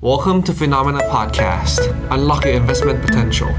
[0.00, 1.80] Welcome to Phenomena Podcast.
[2.14, 3.50] Unlock your investment potential.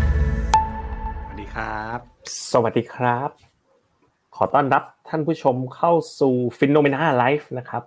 [1.21, 2.00] สวัสดีครับ
[2.51, 3.29] สวัสดีครับ
[4.35, 7.83] ขอต้อนรับท่านผู้ชมเข้าสู่ Phenomena Live นะครับ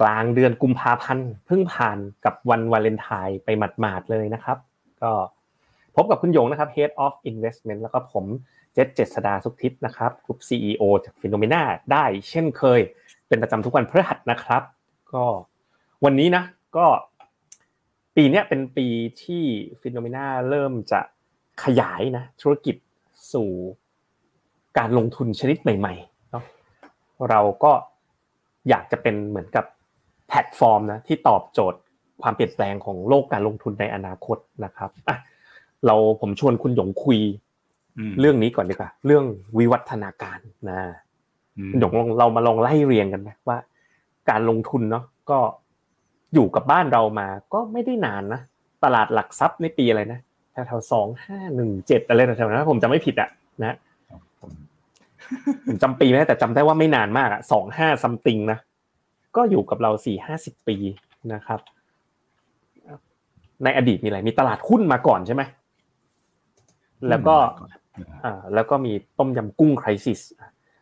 [0.00, 4.58] กลางเดือนกุมภาพันธ์เพิ่งผ่านกับวันวาเลนไทน์ไปหมาดๆเลยนะครับ
[5.02, 5.12] ก็
[5.96, 8.24] พบกับคุณหยงนะครับ Head of Investment แล้วก็ผม
[8.74, 11.62] เจษเจษดาสุขทิพย์นะครับกลุ่ม CEO จาก Phenomena
[11.92, 12.80] ได้เช่นเคย
[13.28, 14.62] เป็นประจำทุกวันพฤหัสนะครับ
[15.12, 15.24] ก็
[16.04, 16.44] วันนี้นะ
[16.78, 16.86] ก็
[18.16, 18.86] ปีนี้เป็นปี
[19.22, 19.42] ที่
[19.80, 21.00] Phenomena เริ่มจะ
[21.64, 22.76] ขยายนะธุรกิจ
[23.32, 23.50] สู่
[24.78, 26.44] การลงทุนชนิดใหม่ๆเนาะ
[27.30, 27.72] เราก็
[28.68, 29.64] อยากจะเป็นเหมือนกับ
[30.28, 31.80] แพลตฟอร์มนะที่ตอบโจทย์
[32.22, 35.16] ความเปลี่ยนแปลงของโลกการลงทุนในอนาคตนะครับอะ
[35.86, 37.20] เราผมชวนคุณหยงคุย
[37.98, 39.24] อืมเรื่องนี้ก่อนดีกว่า เรื่อง
[39.58, 40.38] วิวัฒนาการ
[40.70, 40.80] นะ
[41.58, 43.58] อืมคุณหยงลองเรามาลองไล่เรียงกันไหมว่า
[44.30, 45.38] การลงทุนเนาะก็
[46.34, 48.40] อยู่กับบ้านเรามาก็ไม่ได้นานนะ
[48.84, 50.20] ตลาดหลักทรัพย์ในปีอะไรนะ
[50.52, 53.28] แถวๆสองห้าหนึ่งเจ็ดอะไรแถวๆนั้นผมจำไม่ผิดอะ
[53.64, 53.76] นะ
[54.40, 54.50] ผม
[55.66, 58.58] ผมจำปีไม่ได้แต่จำได้ว่าไม่นานมากอะสองห้าซัมติงนะ
[59.36, 60.76] ก็อยู่กับเราสี่ห้าสิบปี
[61.32, 61.60] นะครับ
[63.64, 65.42] ในอดีตมีอะไรมีตลาดหุ้นมาก่อนใช่ไหม
[67.08, 67.36] แล้วก็
[68.24, 70.20] อ่าแล้วก็มีต้มยำกุ้งคริสิส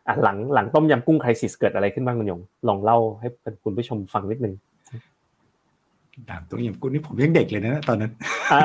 [0.07, 3.27] อะหลังหลังต้มยำกุ้งคริสิสเกิดอะไรขึ้นบ้างคุณหยงลองเล่าให้
[3.63, 4.53] คุณผู้ชมฟังนิดนึง
[6.29, 8.11] ดาบตัวอย่างกูนี่ผมยังเด็กเลยนะตอนนั้น
[8.53, 8.61] อ่า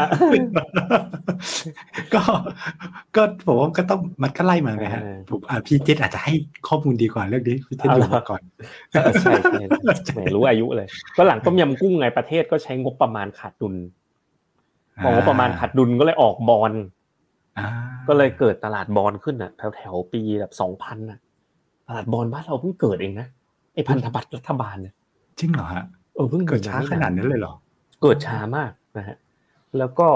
[2.14, 2.22] ก็
[3.16, 6.32] ก็ผมว่าก็ต้องมันก็ไล่มาไงฮะเออผมอ่าพี่เจษอาจจะให้
[6.68, 8.42] ข้อมูลดีกว่าเรื่องนี้พี่เจษเอาอเหรอยู่มาก่อน
[8.92, 9.60] เออใช่ใช่
[10.14, 13.74] แหมรู้อายุเลยก็หลังต้มยำกุ้งไงประเทศก็ใช้งบประมาณขาดดุล
[15.04, 16.72] พองบประมาณขาดดุลก็เลยออกบอล
[17.58, 17.66] อ่า
[18.08, 21.18] ก็เลยเกิดตลาดบอลขึ้นอะแถวแถวๆปีแบบสองพันอะ
[21.88, 23.26] ตลาดบอลบ้านเราเพิ่งเกิดเองนะ
[23.74, 24.94] ไอ้พันธบัตรรัฐบาลเนี่ย
[25.38, 27.54] จริงเหรอฮะเออเพิ่งเกิดช้าขนาดนั้นเลยเหรอ
[28.02, 29.16] เกิดช้ามากนะฮะ
[29.78, 30.08] แล้วก็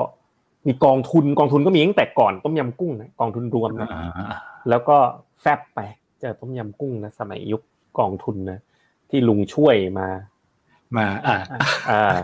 [0.66, 4.38] มีกองทุนกองทุนก็มีตั้งแต่ก่อนต้มยำกุ้งนะกองทุนรวมนะอ่า
[4.68, 4.96] แล้วก็
[5.40, 5.80] แฟบไป
[6.20, 7.62] เจอต้มยำกุ้งนะสมัยยุค
[7.98, 8.58] กองทุนนะ
[9.10, 10.08] ที่ลุงช่วยมา
[10.96, 11.36] มาอ่า
[11.90, 12.16] อ่า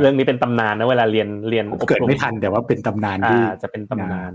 [0.00, 4.32] เรื่องนี้เป็นตำนานนะเวลาเรียนเรียนผมอบรเกิดไม่ทันแต่ว่าเป็นตำนานอ่าที่จะเป็นตำนาน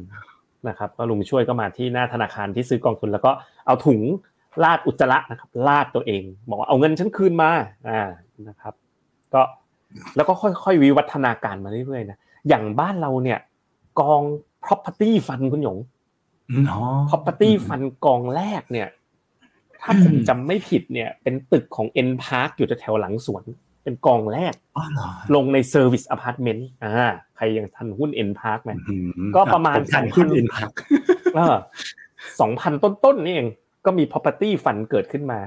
[0.68, 3.31] นะครับก็ลุงช่วยก็มาที่หน้าธนาคารที่ซื้อกองทุน แล้วก็
[3.66, 4.00] เอาถุง
[4.64, 7.50] ลาดอุจจาระนะครับลาดตัวเอง บอกว่าเอาเงินฉันคืนมา
[7.90, 8.09] อ่า
[8.48, 8.74] นะครับ
[9.34, 9.42] ก็
[10.16, 12.18] แล้วก็ค่อยๆวิวัฒนาการมาเรื่อยๆนะ
[12.48, 13.40] อย่างบ้านเราเนี่ย
[14.00, 14.22] กอง
[14.66, 15.78] property fund คุณหยง
[16.50, 16.80] อืมอ๋อ
[17.10, 18.88] property fund กองแรกเนี่ย
[19.82, 23.44] ถ้าผมจำไม่ผิดเนี่ย เป็นตึกของ N Park อยู่แถวๆหลังสวน
[23.84, 28.96] เป็นกองแรกอ๋อเหรอลงใน Service Apartment อ่าใครยังทันหุ้น N Park ไหมอื
[29.28, 30.72] มก็ประมาณผทันขึ้น2,000อินพัก
[31.36, 31.56] เออ
[32.40, 33.48] สองพันต้นๆนี่เอง
[33.86, 35.40] ก็มี property fund เกิดขึ้นมา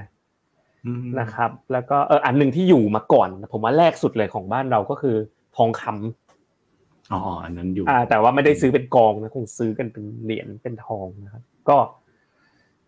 [1.19, 5.15] นะครับ แล้วก็เอออันหนึ่งที่อยู่มาก่อน ผมว่าแรกสุดเลยของบ้านเราก็คือ
[5.55, 11.77] ทองคำอ๋ออันนั้นอยู่ อ่า แต่ว่าไม่ได้ซื้อเป็นกองนะคงซื้อกันเป็นเหรียญเป็นทองนะครับ ก็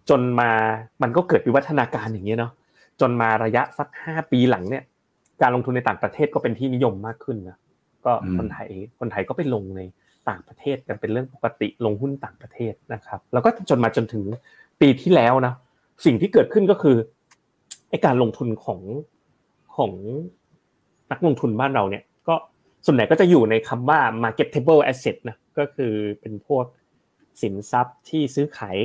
[0.09, 0.51] จนมา
[1.01, 2.51] มันก็เกิดวิวัฒนาการอย่างเงี้ยเนาะ
[3.01, 4.83] จนมาระยะสักห้าปีหลังเนี่ย
[5.41, 7.57] การลงทุนในต่างประเทศก็เป็นที่นิยมมากขึ้นนะ
[8.05, 8.69] ก็คนไทย
[8.99, 9.81] คนไทยก็ไปลงใน
[10.29, 14.23] ต่างประเทศกันเป็นเรื่องปกติลงหุ้นต่างประเทศนะครับ แล้วก็จนมาจนถึง
[14.81, 15.53] ปีที่แล้วนะ
[16.05, 17.24] สิ่งที่เกิดขึ้นก็คือไอ
[18.05, 18.81] การลงทุนของ
[19.75, 19.91] ของ
[21.11, 22.35] นักลงทุนบ้านเราเนี่ย ก็
[22.85, 26.65] ส่วนใหญ่ก็จะอยู่ในคำว่า marketable asset นะก็คือเป็นพวก
[27.41, 28.77] สินทรัพย์ที่ซื้อขาย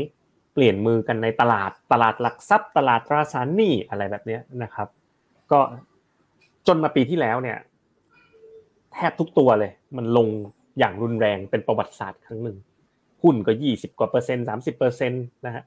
[0.52, 4.88] เปลี่ยนมือกันในตลาดตลาดหลักทรัพย์ ตลาดตราสารหนี้อะไรแบบเนี้ยนะครับ
[5.52, 5.60] ก็
[6.66, 7.58] จนมาปีที่แล้วเนี่ย
[8.92, 10.28] แทบทุกตัวเลย มันลง
[10.78, 12.56] อย่างรุนแรงเป็นประวัติศาสตร์ครั้งหนึ่ง
[13.22, 15.64] หุ้นก็ยี่สิบกว่าเปอร์เซ็นต์สามสิบเปอร์เซ็นต์นะฮะ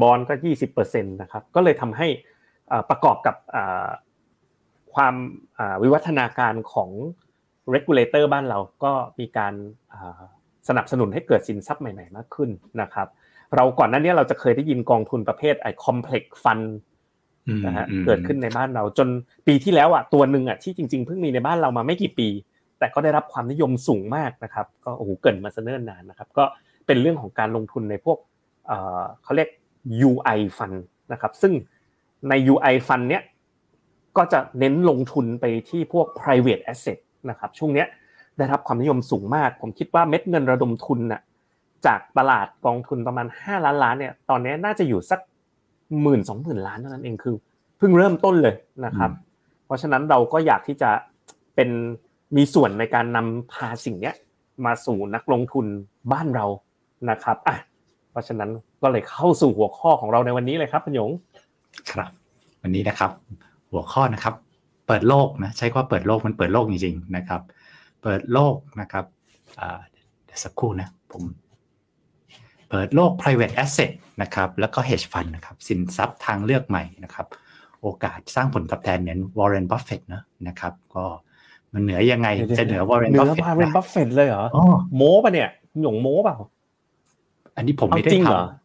[0.00, 2.08] บอลก็ยี่สิบเปอร์เซ็นต์นะครับก็เลยทำให้
[2.90, 3.88] ประกอบกับอ่า
[4.94, 5.14] ความ
[5.58, 6.90] อ่าวิวัฒนาการของ
[7.74, 9.54] regulator บ้านเราก็มีการ
[9.92, 10.22] อ่า
[10.68, 12.50] สนับสนุนให้เกิดสินทรัพย์ใหม่ ๆ มากขึ้น
[12.82, 13.08] นะครับ
[13.56, 16.66] เราก่อนหน้านี้เราจะเคยได้ยินกองทุนประเภทไอ้ complex fund
[17.48, 19.08] อืมนะฮะอืมเกิดขึ้นในบ้านเราจน
[19.46, 22.28] ปีที่แล้วอะตัวหนึ่งอะที่จริงๆเพิ่งมีในบ้านเรามาไม่กี่ปี
[22.78, 26.44] แต่ก็ได้รับความนิยมสูงมากนะครับ ก็โอ้โหเกิดมาเสเนิ่นนานนะครับ ก็
[26.86, 28.18] เป็นเรื่องของการลงทุนในพวก
[28.66, 29.48] เอ่อเขาเรียก
[30.08, 30.78] UI fund
[31.12, 31.52] นะครับ ซึ่ง
[32.28, 33.22] ใน UI fund เนี้ย
[34.16, 36.98] ก็จะเน้นลงทุนไปที่พวก private asset
[37.30, 37.86] นะครับช่วงเนี้ย
[38.36, 41.20] ได้รับความนิยมสูงมาก ผมคิดว่าเม็ดเงินระดมทุนน่ะ
[41.86, 45.20] จากตลาดกองทุนประมาณ 5 ล้านล้านเนี่ยตอนนี้น่าจะอยู่สัก
[46.02, 47.36] หมื่นสองหมื่นล้านเท่านั้นเองคือ
[47.78, 49.10] เพิ่งเริ่มต้นเลยนะครับ
[49.66, 50.90] เพราะฉะนั้นเราก็อยากที่จะ
[51.54, 51.70] เป็น
[52.36, 54.12] มีส่วนในการนำพาสิ่งนี้
[54.64, 55.66] มาสู่นักลงทุน
[56.12, 56.46] บ้านเรา
[57.10, 57.56] นะครับอะ
[58.10, 58.50] เพราะฉะนั้น
[58.82, 61.10] ก็เลยเข้าสู่หัวข้อของเราในวันนี้เลยครับคุณหยง
[61.92, 62.10] ครับ
[62.62, 63.10] วันนี้นะครับ
[63.70, 64.34] หัวข้อนะครับ
[64.86, 67.40] เปิดโลกนะใช้คำว่าเปิดโลกมันเปิดโลกจริงๆนะครับ
[68.02, 69.04] เปิดโลกนะครับ
[70.24, 71.22] เดี๋ยวสักครู่นะผม
[72.70, 73.90] เปิดโลก private asset
[74.22, 77.26] นะครับแล้วก็ hedge fund นะครับสินทรัพย์ทางเลือกใหม่นะครับ
[77.82, 81.04] โอกาสสร้างผลตอบแทนเนี่ย Warren Buffett นะนะครับ ก็
[81.72, 82.28] มันเหนือยังไง
[82.58, 84.64] จะเหนือ Warren เหนือ Buffett Warren Buffett เลยเหรออ๋อ
[84.96, 85.48] โม้ปะเนี่ย
[85.82, 86.36] หยงโม้เปล่า
[87.56, 88.59] อันนี้ผมไม่ได้เอาจริงทเหรอำ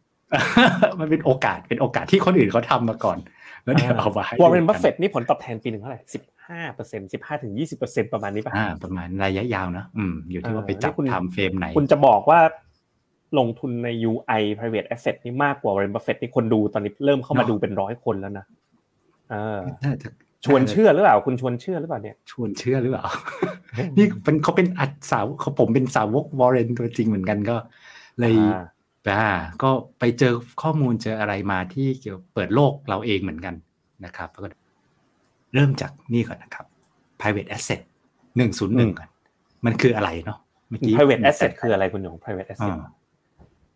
[1.00, 3.18] มันเป็นโอกาสเป็นโอกาสที่คนอื่นเขาทำมาก่อน
[3.64, 12.40] แล้วเดี๋ยวเอามาให้วอร์เรนดูบักัฟเฟตนี่ผลตอบแทนปีหนึ่งเท่าไหร่สิบห้าเปอร์เซ็นสิบห้าถึงยี่สิบเปอร์เซ็นประมาณนี้ป่ะอ่าประมาณระยะยาวนะอืมอยู่ที่ว่าไปจับเออนี่คุณทำเฟรมไหน คุณจะบอกว่า
[13.38, 18.44] ลงทุนใน UI private asset นี่มากกว่าวอร์เรนบัฟเฟตนี่คนดูตอนนี้เริ่มเข้ามาดูเป็นร้อยคนแล้วนะ
[19.30, 20.08] เออน่าจะ
[20.44, 23.04] ชวนเชื่อหรือเปล่า คุณชวนเชื่อหรือเปล่าเนี่ยชวนเชื่อหรือเปล่า
[23.98, 27.56] นี่เป็นเขาเป็นอัดสาวเขาผมเป็นสาวกวอร์เรนตัวจริงเหมือนกันก็
[28.20, 28.34] เลย
[29.08, 29.32] อ่าอ่า
[29.62, 30.32] ก็ไปเจอ
[30.62, 33.54] ข้อมูลเจออะไรมาที่เกี่ยวเปิดโลกเราเองเหมือนกัน
[34.04, 34.48] นะครับแล้วก็
[35.54, 36.66] เริ่มจากนี่ก่อนนะครับ
[37.20, 37.80] private asset
[38.36, 39.08] หนึ่งศูนย์หนึ่งก่อน
[39.66, 40.38] มันคืออะไรเนาะ
[40.68, 42.88] เมื่อกี้ private asset คืออะไรคุณหยง private อ่ asset า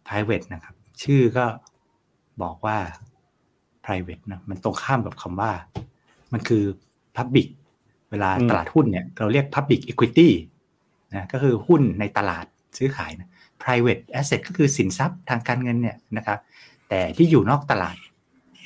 [0.08, 1.44] private นะครับ ชื่อก็
[2.42, 2.78] บอกว่า
[3.84, 5.52] private นะมันตรงข้ามกับคำว่า
[6.32, 6.64] มันคือ
[7.16, 7.48] public
[8.10, 10.28] เวลาอืมตลาดหุ้นเนี่ย เราเรียก public equity
[11.14, 12.44] นะก็คือหุ้นในตลาด
[12.78, 13.28] ซื้อขายนะ
[13.62, 16.38] private asset ก็คือสินทรัพย์ทางการเงินเนี่ยนะครับ
[16.88, 17.96] แต่ที่อยู่นอกตลาด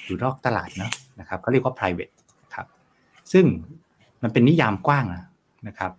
[0.06, 2.14] อยู่นอกตลาดเนาะนะครับเขาเรียกว่า private
[2.54, 2.66] ครับ
[3.32, 3.44] ซึ่ง
[4.22, 5.06] มันเป็นนิยามกว้าง
[5.68, 5.92] นะครับ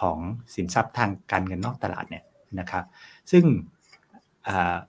[0.00, 0.18] ของ
[0.54, 2.24] สินทรัพย์ทางการเงินนอกตลาดเนี่ย
[2.60, 2.84] นะครับ
[3.30, 3.44] ซึ่ง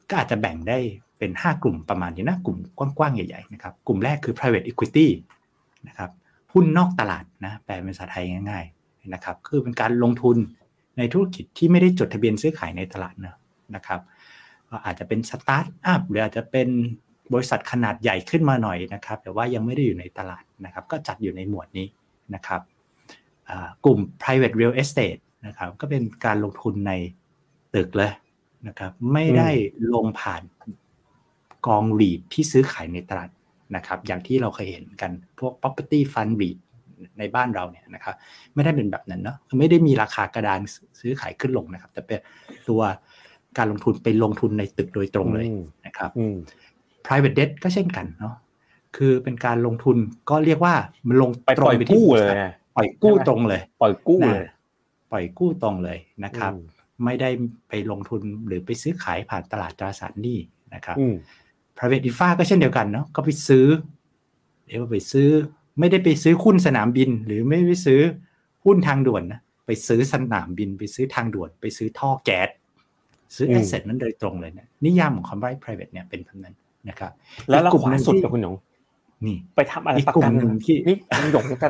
[0.09, 0.79] ก็อาจจะแบ่งได้
[1.19, 5.07] เป็น 5 กลุ่มประมาณนี้นะกลุ่มกว้างๆ ใหญ่ๆนะครับกลุ่มแรกคือ private equity
[5.87, 6.11] นะครับ
[6.53, 10.37] หุ้นนอกตลาดนะแปลเป็นภาษาไทยง่ายๆนะครับคือเป็นการลงทุน
[10.97, 13.35] ในธุรกิจที่ไม่ได้จดทะเบียนซื้อขายในตลาดเนะ
[13.75, 14.01] นะครับ
[14.69, 16.69] ก็อาจจะเป็นสตาร์ทอัพหรืออาจจะเป็น
[17.33, 21.87] บริษัทขนาดใหญ่ขึ้นมาหน่อยนะครับ แต่ว่ายังไม่ได้อยู่ในตลาดนะครับ ก็จัดอยู่ในหมวดนี้
[22.35, 22.61] นะครับ
[23.85, 26.93] กลุ่ม private real estate นะครับก็เป็นการลงทุนใน
[27.75, 28.11] ตึกเลย
[28.67, 29.49] นะครับ ไม่ได้
[29.93, 30.43] ลงผ่าน
[31.67, 33.29] กองรีดที่ซื้อขายในตลาด
[33.75, 36.57] นะครับ อย่างที่เราเคยเห็นกันพวก property fund REIT
[37.19, 38.15] ในบ้านเราเนี่ยนะครับ
[38.53, 40.59] ไม่ได้เป็นแบบนั้นเนาะไม่ได้มีราคากระดาน
[40.99, 42.19] ซื้อขายขึ้นลงนะครับ แต่เป็น
[42.69, 42.81] ตัว
[43.57, 46.35] การลงทุนไปลงทุนในตึกโดยตรงเลยอืมนะครับอืม
[47.05, 48.35] private debt ก็เช่นกันเนาะ
[48.97, 49.97] คือเป็นการลงทุน
[50.29, 50.75] ก็เรียกว่า
[51.07, 54.53] มันลงไปตรปงล่อยไปที่กู้บเลริยษัทนะปล่อยกู้ตรงเลย ปล่อยกู้เลยนะ
[55.11, 56.65] ปล่อยกู้ตรงเลยนะครับอืม
[57.05, 57.29] ไม่ได้
[57.69, 60.39] ไปลงทุนหรือไปซื้อขายผ่านตลาดตราสารหนี้
[60.75, 61.15] นะครับอืม
[61.77, 63.65] private infra ก็เช่นเดียวกันเนาะก็ไปซื้อ
[64.67, 65.29] เรียกว่าไปซื้อ
[65.79, 67.99] ไม่ได้ไปซื้อหุ้นสนามบิน หรือไม่ไปซื้อ
[68.65, 72.49] หุ้นทางด่วนนะไปซื้อสนามบิน ไปซื้อทางด่วน ไปซื้อท่อแก๊ส
[73.35, 76.55] ซื้ออืแอมสเซทนั้นโดยตรงเลยเนี่ยนิยามของคำว่า private เนี่ยเป็นแบบนั้น
[76.89, 77.11] นะครับ
[77.49, 78.55] แล้วแล้วอีกกลุ่ขมวาหนึ่งสุดที่กับคุณหยง
[79.25, 81.69] นี่ไปทำอะไรอีกประกลุ่กัมนหนึ่งที่นี่คุณหยงจะ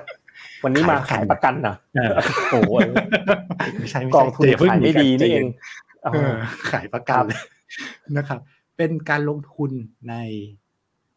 [0.64, 2.12] วันนี้มาขายขายปประระกักันนเหรอเออ
[2.52, 2.72] โอ้โห
[3.80, 5.46] ไม่ใช่ไม่กใช่องทุนเดี๋วเพิ่ขายไม่ดีนี่เอง
[6.04, 6.34] เออ
[6.72, 7.40] ขายประกันเลย
[8.18, 8.40] นะครับ
[8.78, 9.72] เป็นการลงทุน
[10.10, 10.16] ใน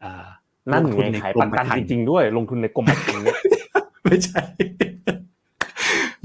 [0.03, 0.29] อ่า
[0.73, 3.37] นั่นลงทุไงในขายกรประมกันธรรจม์ริงๆด้วย ลงทุนในกรมธรรม์เนี่ย
[4.05, 4.43] ไม่ใช่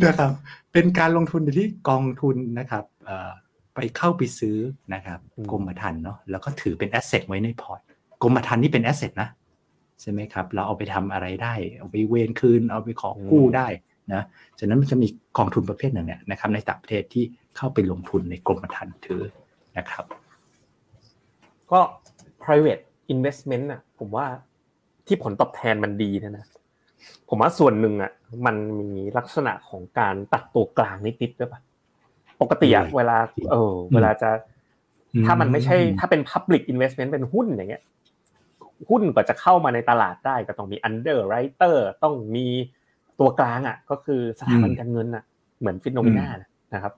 [0.06, 0.32] นะครับ
[0.74, 3.32] เป็นการลงทุนที่กองทุนนะครับเอ่อ
[3.76, 4.58] ไปเข้าไปซื้อ
[4.94, 7.80] นะครับอืมกรมธรรม์เนาะแล้วก็ถือเป็นแอสเซทไว้ในพอร์ต
[8.22, 9.30] กรมธรรม์นี่เป็นแอสเซทนะ
[10.02, 13.68] ใช่ไหมครับ เราเอาไปทำอะไรได้ เอาไปเวนคืน เอาไปขอกู้ได้
[14.14, 14.24] นะ
[14.60, 15.08] ฉะนั้นมันจะมี
[15.38, 17.24] กองทุนประเภทหนึ่งเนี่ยนะครับ ในต่างประเทศที่
[17.58, 19.24] เข้าไปลงทุนในกรมธรรม์ถือ
[19.78, 20.06] นะครับ
[21.72, 21.80] ก็
[22.44, 24.26] private investment อะ ผมว่า
[25.08, 26.46] ที่ผลตอบแทนมันดีนะนะ
[27.30, 28.12] ผมว่าส่วนหนึ่งอะ
[28.46, 31.62] มันมีลักษณะของการตัดตัวกลางนิดๆด้วยป่ะ
[32.42, 33.18] ปกติอะอืมเวลา
[33.52, 34.30] เออ เวลาจะ
[35.14, 37.84] อืมถ้ามันไม่ใช่ ถ้าเป็น public investment เป็นหุ้นอย่างเงี้ย
[38.90, 42.46] หุ้นกว่าจะเข้ามาในตลาดได้ก็ต้องมี underwriter ต้องมี
[43.20, 45.24] ตัวกลางอะ ก็คือสถาบันการเงินอะ
[45.60, 46.28] เหมือนฟิโนเมนา
[46.74, 46.94] นะครับ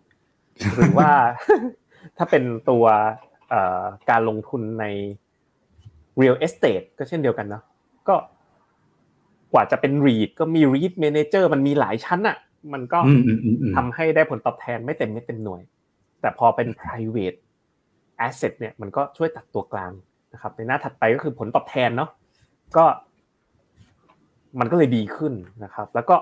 [0.75, 1.09] หรือว่า
[2.17, 2.85] ถ้าเป็นตัว
[3.49, 4.85] เอ่อการลงทุนใน
[6.21, 7.63] real estate ก็เช่นเดียวกันเนาะ
[8.07, 8.15] ก็
[9.53, 12.37] กว่าจะเป็น REIT ก็มี REIT manager มันมีหลายชั้นอะ
[12.73, 15.61] มันก็อืมอืมอืมอืมทำให้ได้ผลตอบแทนไม่เต็มเม็ดเต็มหน่วย
[16.21, 17.37] แต่พอเป็น private
[18.27, 19.91] asset เนี่ยมันก็ช่วยตัดตัวกลาง
[20.33, 22.09] นะครับ ในหน้าถัดไปก็คือผลตอบแทนเนาะ
[22.77, 22.85] ก็
[24.59, 25.33] มันก็เลยดีขึ้น
[25.63, 26.15] นะครับ แล้วก็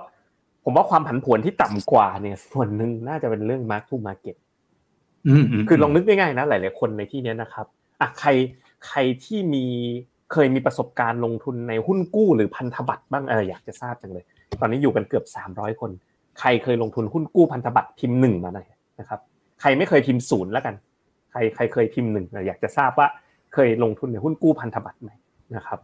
[0.63, 4.35] ผมว่าความผันผวนที่ต่ำกว่าเนี่ย ส่วนหนึ่งน่าจะเป็นเรื่อง mark to market
[5.27, 7.65] อืมอืมคือลองนึกง่ายๆนะหลายๆคนในที่เนี้ยนะครับ
[8.01, 8.29] อะใคร
[8.87, 9.65] ใครที่มี
[10.33, 14.25] เคยมีประสบการณ์ลงทุนในหุ้นกู้หรือพันธบัตรบ้างเอออยากจะทราบจังเลย
[14.59, 15.91] ตอนนี้อยู่กันเกือบ300คน
[16.39, 18.67] ใครเคยลงทุนหุ้นกู้พันธบัตรพิมพ์หนึ่งมาหน่อย
[18.99, 19.19] นะครับ
[19.61, 20.75] ใครไม่เคยพิมพ์ศูนย์แล้วกัน
[21.31, 23.07] ใครใครเคยพิมพ์หนึ่งอยากจะทราบว่า
[23.53, 25.11] เคยลงทุนในหุ้นกู้พันธบัตรไหม
[25.55, 25.79] นะครับ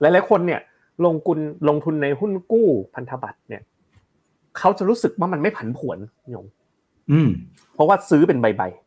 [0.00, 0.60] หลายๆคนเนี่ย
[1.06, 3.62] ลงทุนลงทุนในหุ้นกู้พันธบัตรเนี่ย
[4.58, 5.98] เขาจะรู้สึกว่ามันไม่ผันผวน
[6.34, 6.46] ยง
[7.10, 7.28] อืม
[7.74, 8.83] เพราะว่าซื้อเป็นใบๆ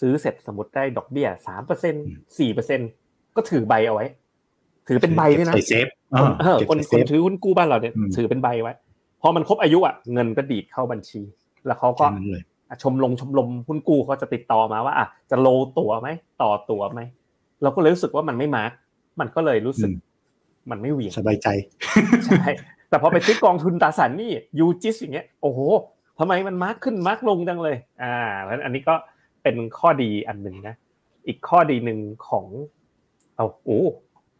[0.00, 1.94] ซื้อเสร็จสมมติได้ดอกเบี้ยสามเปอร์เซ็น
[2.38, 2.80] สี่เปอร์เซ็น
[3.36, 4.06] ก็ถือใบเอาไว้
[4.88, 8.72] ถือเป็นใบด้วยนะใส่เซฟเออคนเก็บคใส่นเซฟถือหุ้นกู้บ้านเราเนี่ยอืมถือเป็นใบไว้
[9.22, 11.20] พอมันครบอายุอะเงินก็ดีดเข้าบัญชี
[11.66, 16.08] แล้วเขาก็แค่นั้นเลยอะชมรมชมรมหุ้นกู้เขาจะติดต่อมาว่าอะจะ roll ตัวไหม
[16.42, 17.00] ต่อตัวไหม
[17.62, 18.72] เราก็เลยรู้สึกว่ามันไม่ mark
[19.20, 19.90] มันก็เลยรู้สึก
[20.70, 21.48] มันไม่เหวี่ยงสบายใจ
[22.26, 22.44] ใช่
[22.88, 25.60] แต่พอไปซื้อกองทุนตราสารหนี้ UGIS อย่างเงี้ยโอ้โห
[26.18, 28.94] ทำไมมัน mark ขึ้น mark ลงจังเลย อ่าแล้วอันนี้ก็
[29.42, 30.74] เป็นข้อดีอันหนึ่งนะ
[31.26, 32.46] อีกข้อดีหนึ่งของ
[33.36, 33.80] เอาโอ้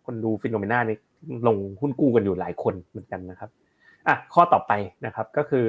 [0.05, 0.99] คนดูฟิโนเมนานี่
[1.47, 3.51] ลงหุ้นกู้กันอยู่หลายคนเหมือนกันนะครับ
[4.07, 4.73] อะข้อต่อไป
[5.07, 5.67] นะครับก็คือ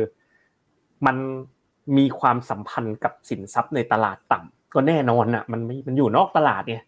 [1.06, 1.18] มัน
[1.98, 6.84] มีความสัมพันธ์กับสินทรัพย์ในตลาดต่ำก็แน่นอนอะมันไม่มันอยู่นอกตลาดเนี่ย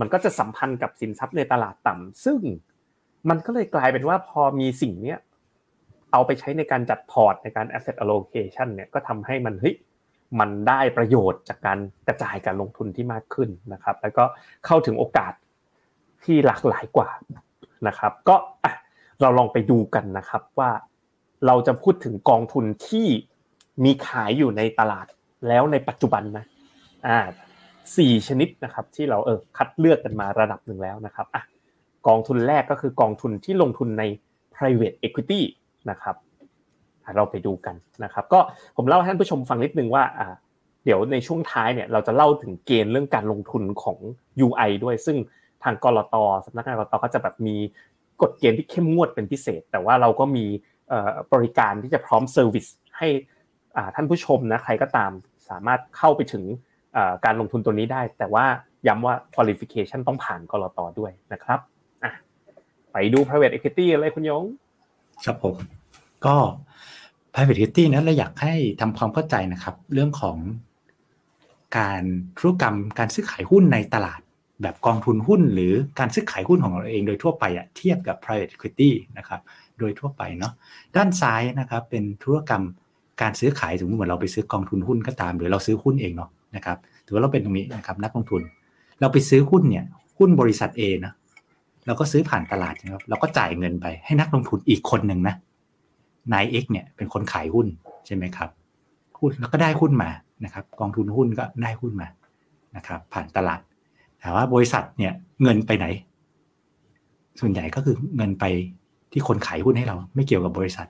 [0.00, 2.38] มันก็จะสัมพันธ์กับสินทรัพย์ในตลาดต่ำซึ่ง
[3.28, 5.18] มันก็เลยกลายเป็นว่าพอมีสิ่งเนี้ย
[6.12, 9.74] เอาไปใช้ในการจัดพอร์ตในการ asset allocation เนี่ยก็ทำให้มันเฮ้ย
[10.40, 14.24] มันได้ประโยชน์จากการกระจายการลงทุนที่มากขึ้นนะครับ แล้วก็
[14.66, 15.32] เข้าถึงโอกาส
[16.24, 17.08] ที่หลากหลายกว่า
[17.86, 18.36] นะครับ ก็
[19.20, 20.70] เราลองไปดูกันนะครับว่า
[21.46, 23.06] เราจะพูดถึงกองทุนที่
[23.84, 25.06] มีขายอยู่ในตลาด
[25.48, 26.44] แล้วในปัจจุบันนะ
[27.06, 27.18] อ่า
[27.96, 31.42] สี่ชนิดนะครับ ที่เราเออคัดเลือกกันมาระดับหนึ่งแล้วนะครับอะ
[32.08, 34.04] กองทุนแรกก็คือกองทุนที่ลงทุนใน
[34.54, 35.40] private equity
[35.90, 36.16] นะครับ
[37.16, 38.40] เราไปดูกันนะครับ ก็
[38.76, 40.04] ผมเล่าให้ท่านผู้ชมฟังนิดนึงว่า
[40.84, 43.98] เดี๋ยวในช่วงท้ายเนี่ยเราจะเล่าถึงเกณฑ์เรื่องการลงทุนของ
[44.46, 45.16] UI ด้วย ซึ่ง
[45.62, 46.16] ทางกรต
[46.46, 47.56] สำนักงานกรตก็จะแบบมี
[48.22, 50.44] กฎเกณฑ์ที่เข้มงวดเป็นพิเศษ แต่ว่าเราก็มี
[51.32, 52.66] บริการที่จะพร้อมเซอร์วิส
[52.98, 53.08] ให้
[53.94, 55.10] ท่านผู้ชมนะใครก็ตาม
[55.48, 56.44] สามารถเข้าไปถึง
[57.24, 58.44] การลงทุนตัวนี้ได้ แต่ว่า
[58.86, 61.60] ย้ำว่า qualification ต้องผ่านกรตด้วยนะครับ
[62.92, 64.44] ไปดู private equity อะไรคุณยง
[65.24, 65.54] ครับผม
[66.26, 66.36] ก็
[67.32, 70.36] private equity นั้นเราอยากให้ทำความเข้าใจนะครับ เรื่องของ
[71.78, 72.02] การ
[72.38, 74.20] ธุรกรรมการซื้อขายหุ้นในตลาด
[74.62, 79.40] แบบกองทุนหุ้น หรือการซื้อขายหุ้นของเราเองโดยทั่วไปอะเทียบกับ private equity นะครับ
[79.78, 80.52] โดยทั่วไปเนาะ
[80.96, 82.62] ด้านซ้ายนะครับเป็นธุรกรรม
[83.22, 88.42] การซื้อขายสมมติเหมือนเราไปซื้อกองทุนหุ้นก็ตาม หรือเราซื้อหุ้นเองเนาะนะครับถือว่าเราเป็นตรงนี้นะครับนักลงทุน
[89.00, 89.84] เราไปซื้อหุ้นเนี่ย
[90.18, 91.12] หุ้นบริษัท A นะ
[91.86, 95.34] เราก็ซื้อผ่านตลาดนะครับเราก็จ่ายเงินไปให้นักลงทุนอีกคนหนึ่งนะ
[96.32, 97.66] นาย X เนี่ยเป็นคนขายหุ้น
[98.06, 98.50] ใช่ไหมครับ
[99.20, 100.10] หุ้นแล้วก็ได้หุ้นมา
[100.44, 102.08] นะครับ กองทุนหุ้นก็ได้หุ้นมา
[102.76, 103.60] นะครับ ผ่านตลาด
[104.20, 105.12] แต่ว่าบริษัทเนี่ย
[105.42, 105.86] เงินไปไหน
[107.40, 108.44] ส่วนใหญ่ก็คือเงินไป
[109.12, 110.88] ที่คนขายหุ้นให้เรา ไม่เกี่ยวกับบริษัท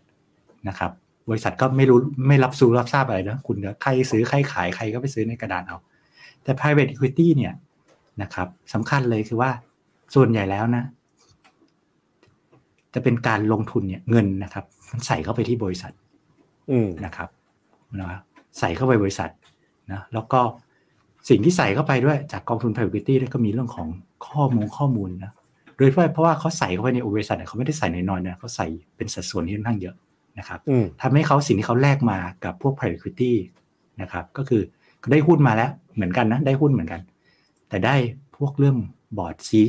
[0.68, 0.92] นะครับ
[1.30, 1.98] บริษัทก็ไม่รู้
[2.28, 5.76] ไม่รับรู้รับทราบอะไรนะคุณใครซื้อใครขายใครก็ไปซื้อในกระดานเอา
[6.42, 7.54] แต่ private equity เนี่ย
[8.22, 9.50] นะครับสำคัญเลยคือว่า
[10.14, 10.84] ส่วนใหญ่แล้วนะ
[12.94, 15.92] จะเป็นการลงทุนเนี่ยเงินนะครับ มันใส่เข้าไปที่บริษัท
[16.70, 17.28] อืมนะครับ
[18.00, 18.20] นะ
[18.58, 19.30] ใส่เข้าไปบริษัท
[19.92, 20.40] นะแล้วก็
[21.28, 23.88] สิ่งที่ใส่เข้าไปด้วยจากกองทุน private equity ก็มีเรื่องของ
[24.28, 25.32] ข้อมูลข้อมูลนะ
[25.76, 29.94] โดยเฉพาะเพราะว่าเขาใส่เข้าไปในบริษัทเขาไม่ได้ใส่น้อยๆนะเขาใส่เป็นสัดส่วนที่ค่อนข้างเยอะ
[30.38, 33.32] นะครับอืมทำให้เขาสิ่งที่เขาแลกมากับพวก private equity
[34.02, 34.62] นะครับก็คือ
[35.10, 37.00] ได้หุ้นมาแล้วเหมือนกันนะได้หุ้นเหมือนกัน
[37.68, 37.94] แต่ได้
[38.36, 38.76] พวกเรื่อง
[39.18, 39.62] บอร์ดซี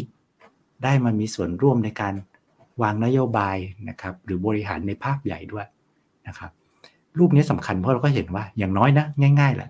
[0.84, 2.14] ได้มามีส่วนร่วมในการ
[2.82, 3.58] วางนโยบาย
[3.90, 5.68] นะครับหรือบริหารในภาพใหญ่ด้วย
[6.28, 6.52] นะครับ
[7.20, 9.06] รูปนี้สำคัญเพราะเราก็เห็นว่าอย่างน้อยนะ
[9.40, 9.70] ง่าย ๆแหละ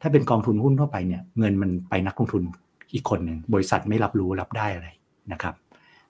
[0.00, 2.42] ถ้าเป็นกองทุนหุ้นทั่วไปเนี่ยเงินมันไปนักลงทุน
[2.94, 4.88] อีกคนหนึ่งบริษัทไม่รับรู้รับได้อะไร
[5.32, 5.54] นะครับ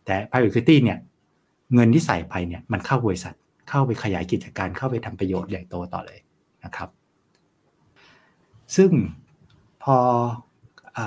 [0.04, 0.98] แต่ private equity เนี่ย
[1.74, 3.34] เงินที่ใส่ไปเนี่ยมันเข้าบริษัท
[3.68, 6.18] เข้าไปขยายกิจการเข้าไปทำประโยชน์ใหญ่โตต่อเลย
[6.64, 6.88] นะครับ
[8.76, 8.90] ซึ่ง
[9.82, 9.96] พอ
[10.96, 10.98] อ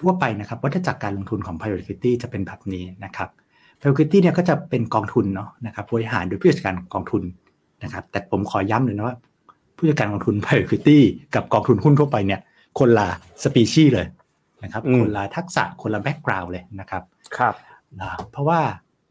[0.00, 3.30] ทั่วไปนะครับวัฏจักรการลงทุนของ private equity จะเป็นแบบนี้นะครับ
[3.78, 7.22] private equity เนี่ยก็จะเป็นกองทุนเนาะนะครับบริหารโดยผู้จัดการกองทุน
[7.82, 9.16] นะครับ แต่ผมขอย้ำเลยนะว่า
[9.76, 10.98] ผู้จัดการกองทุน private equity
[11.34, 12.40] กับกองทุนหุ้นทั่วไปเนี่ย
[12.78, 13.08] คนละ
[13.42, 14.06] สปีชีส์เลย
[14.62, 17.02] นะครับอืมคนละทักษะคนละ background เลยนะครับ
[17.36, 17.54] ครับ
[18.00, 18.60] นะเพราะว่า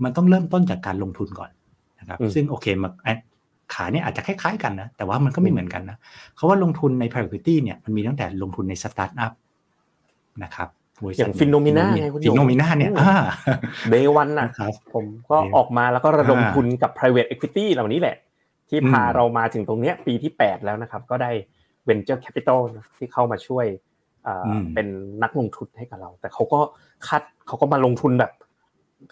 [0.04, 1.52] มันต้องเริ่มต้นจากการลงทุนก่อน
[2.00, 3.14] นะครับอืมซึ่งโอเคมันไอ้
[3.74, 5.98] ขาเนี่ยอาจจะคล้ายๆกันนะ แต่ว่ามันก็ไม่เหมือนกันนะ
[6.36, 9.32] เขาว่าลงทุนใน private equity เนี่ยมันมีตั้งแต่ลงทุนในสตาร์ทอัพ
[10.44, 10.70] นะครับ
[11.04, 13.18] บริษัทอย่าง Finnomena ไงคุณโย Finnomena เนี่ยอืมอ่า
[13.90, 18.16] day one น่ะนะครับผมก็ออกมาแล้วก็ระดมทุนกับ private equity เหล่านี้แหละ
[18.70, 21.32] ที่พาอืมเรามาถึงตรงเนี้ยปีที่ 8 แล้วนะครับ ก็ได้
[21.88, 23.66] venture capital นะที่เข้ามาช่วย
[24.28, 24.88] อ่าเป็น
[25.24, 26.60] นักลงทุนให้กับเรา แต่เขาก็
[27.08, 28.32] คัดเขาก็มาลงทุนแบบ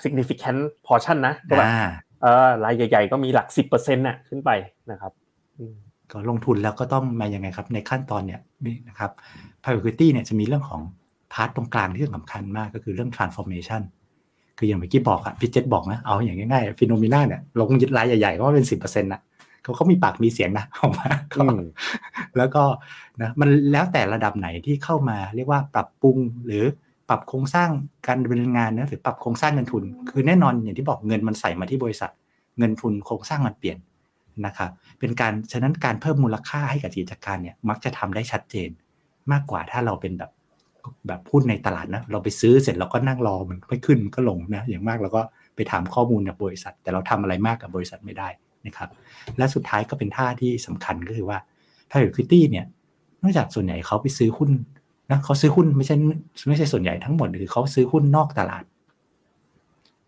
[0.03, 1.89] significant portion นะก็แบบอ่า
[2.21, 4.49] เออรายใหญ่ ๆ ก็มีหลัก 10%น่ะขึ้นไป
[4.91, 5.11] นะครับ
[5.57, 5.75] อืม
[6.11, 9.11] ก็ลงทุนแล้วก็ต้องมายังไงครับ ในขั้นตอนเนี่ยนี่นะครับ
[9.61, 10.81] private equity เนี่ยจะมีเรื่องของ
[11.33, 13.81] part ตรงกลางที่สำคัญมากก็คือเรื่อง transformation
[14.57, 19.21] คืออย่างเมื่อกี้บอกอะพี่เจษบอกนะ เอาอย่างง่ายๆ Finnomena เนี่ยลงยึดรายใหญ่ๆก็ว่าเป็นสิบเปอร์เซ็นต์นะ
[19.63, 21.09] เขาเขามีปากมีเสียงนะออกมา
[22.37, 22.63] แล้วก็
[23.21, 26.63] นะมันแล้วแต่ระดับไหนที่เข้ามาเรียกว่าปรับปรุงหรือ
[27.09, 27.69] ปรับโครงสร้าง
[28.07, 32.11] การดำเนินงานนะหรือปรับโครงสร้างเงินทุน คือแน่นอนอย่างที่บอกเงินมันใส่มาที่บริษัท
[32.57, 33.77] เงินทุนโครงสร้างมันเปลี่ยน
[34.45, 38.69] นะครับเป็นการฉะนั้นการเพิ่มมูลค่าให้กับกิจการเนี่ยมักจะทำได้ชัดเจน
[39.31, 40.31] มากกว่าถ้าเราเป็นแบบ
[41.07, 45.21] แบบพูดในตลาดนะ เราไปซื้อเสร็จเราก็นั่งรอมันไม่ขึ้นก็ลงนะอย่างมากเราก็
[45.55, 48.27] ไปถามข้อมูลกับบริษัท แต่เราทำอะไรมากกับบริษัทไม่ได้
[48.67, 48.89] นะครับ
[49.37, 51.37] และสุดท้ายก็เป็นท่าที่สำคัญก็คือว่า
[51.91, 52.65] ถ้าอยู่คิตตี้เนี่ย
[53.21, 54.49] นอกจากส่วนใหญ่เขาไปซื้อหุ้น
[55.11, 55.95] นะเขาซื้อหุ้นไม่ใช่
[56.49, 58.63] ไม่ใช่ส่วนใหญ่ทั้งหมดคือเขาซื้อหุ้นนอกตลาด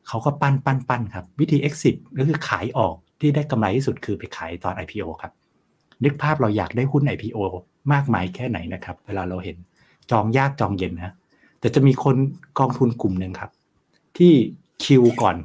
[0.08, 5.34] เขาก็ปั้นปั้นปั้นครับวิธี exit ก็คือขายออกที่ได้กำไรที่สุดคือไปขายตอน IPO ครับ
[6.04, 7.38] นึกภาพเราอยากได้หุ้น IPO
[7.94, 9.58] มากมายแค่ไหนนะครับ เวลาเราเห็น
[10.12, 11.14] จองยากจองเย็นนะ
[11.60, 12.16] แต่จะมีคน
[12.60, 13.52] กองทุนกลุ่มหนึ่งครับ
[14.18, 14.34] ที่
[14.84, 15.36] คิวก่อน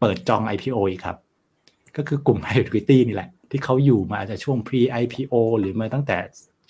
[0.00, 1.16] เปิดจอง IPO อีกครับ
[1.96, 6.18] ก็คือกลุ่ม Private Equity นี่แหละ ที่เขาอยู่มาจากช่วง pre IPO หรือมาตั้งแต่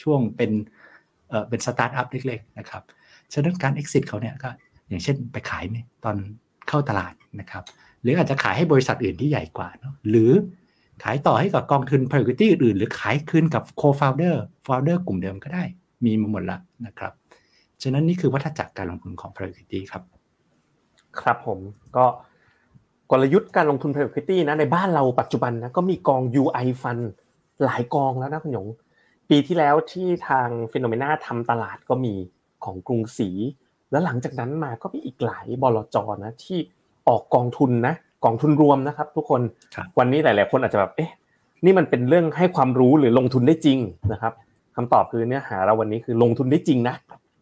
[0.02, 0.50] ช่วงเป็น
[1.28, 2.82] เอ่อเป็นสตาร์ทอัพเล็กๆนะครับ
[3.32, 4.50] ฉะนั้นการ exit เขาเนี่ยก็
[4.88, 6.16] อย่างเช่นไปขายเนี่ยตอน
[6.68, 7.64] เข้าตลาดนะครับ
[8.02, 10.30] หรืออาจจะขายให้บริษัทอื่นที่ใหญ่กว่าเนาะหรือ
[11.02, 14.36] ขายต่อให้กับกองทุน private equity อื่นๆ หรือขายคืนกับ co-founder
[14.66, 15.64] founder กลุ่มเดิมก็ได้
[16.04, 17.12] มีมาหมดแล้วนะครับ
[17.82, 20.02] ฉะนั้นนี่คือวัฏจักรการลงทุนของ private equity ครับ
[21.20, 21.58] ครับผม
[21.96, 22.04] ก็
[23.10, 27.04] กลยุทธ์การลงทุน private equity นะในบ้านเราปัจจุบันนะก็มีกอง UI Fund
[27.64, 28.66] หลายกองแล้วนะคุณหยง
[29.28, 32.14] ปีที่แล้วที่ทางฟิโนเมนาทำตลาดก็มี
[32.64, 33.30] ของกรุงศรี
[33.90, 36.58] แล้วหลังจากนั้นมาก็มีอีกหลายบลจนะที่
[37.08, 37.94] ออกกองทุนนะ
[38.24, 39.40] กองทุนรวมนะครับ ทุกคน
[39.98, 41.10] วันนี้หลาย ๆ คนอาจจะแบบเอ๊ะ
[41.64, 43.78] นี่มันเป็นเรื่องให้ความรู้หรือลงทุนได้จริง
[44.12, 44.32] นะครับ
[44.76, 46.94] คำตอบคือเนื้อหาเราวันนี้คือลงทุนได้จริงนะ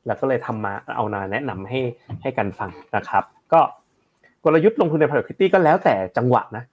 [0.06, 1.80] แล้วก็เลยทำมาเอานาแนะนำให้
[2.22, 3.60] ให้กันฟังนะครับ ก็
[4.44, 6.64] กลยุทธ์ลงทุนใน private equity ก็แล้วแต่จังหวะนะ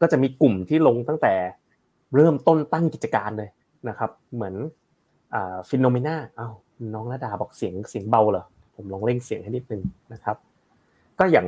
[0.00, 1.34] ก็จะมีกลุ่มที่ลงตั้งแต่
[2.14, 3.48] เริ่มต้นตั้งกิจการเลย
[3.88, 4.54] นะครับ เหมือน
[5.68, 6.54] ฟิโนเมนาอ้าว
[6.94, 8.44] น้องระดาบอกเสียงเสียงเบาเหรอ
[8.76, 10.36] ผมลองเร่งเสียงให้นิดนึงนะครับ
[11.18, 11.46] ก็อย่าง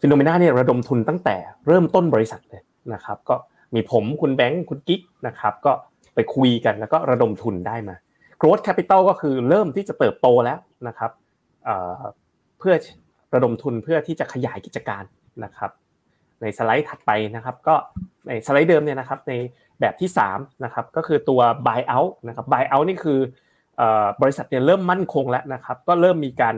[0.00, 1.36] ฟิโนเมนาเนี่ยระดมทุนตั้งแต่
[1.66, 2.62] เริ่มต้นบริษัทเลย
[2.94, 3.34] นะครับ ก็
[3.74, 5.72] มีผมคุณแบงค์คุณกิ๊กนะครับ ก็
[6.14, 7.96] ไปคุยกันแล้วก็ระดมทุนได้มา
[8.40, 11.10] growth capital ก็คือเริ่มที่จะเติบโตแล้วนะครับ
[12.58, 12.74] เพื่อ
[13.34, 15.02] ระดมทุนเพื่อที่จะขยายกิจการ
[15.44, 15.70] นะครับ
[16.42, 17.74] ในสไลด์ถัดไปนะครับก็
[18.28, 19.32] ในสไลด์เดิมเนี่ยนะครับใน
[19.80, 23.18] แบบที่3นะครับก็คือตัว buy out นะครับ buy out นี่คือ
[24.22, 26.56] บริษัทเนี่ยเริ่มมั่นคงแล้วนะครับก็เริ่มมีการ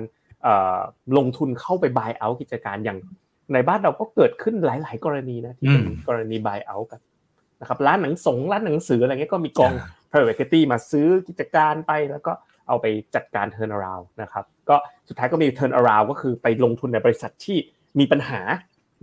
[1.16, 2.99] ลงทุนเข้าไป buy out กิจการอย่าง
[3.55, 7.01] ในบ้านเราก็เกิดขึ้นหลาย ๆ กรณีนะที่เป็นกรณี buy out กัน
[7.61, 9.73] นะครับร้านหนังสงร้านหนังสืออะไรเงี้ยก็มีกอง
[10.12, 12.33] private equity มาซื้อกิจการไปแล้วก็
[12.68, 14.77] เอาไปจัดการ turn around นะครับก็
[15.09, 17.59] สุดท้ายก็มี turn around ก็คือไปลงทุนในบริษัทที่
[17.98, 18.40] มีปัญหา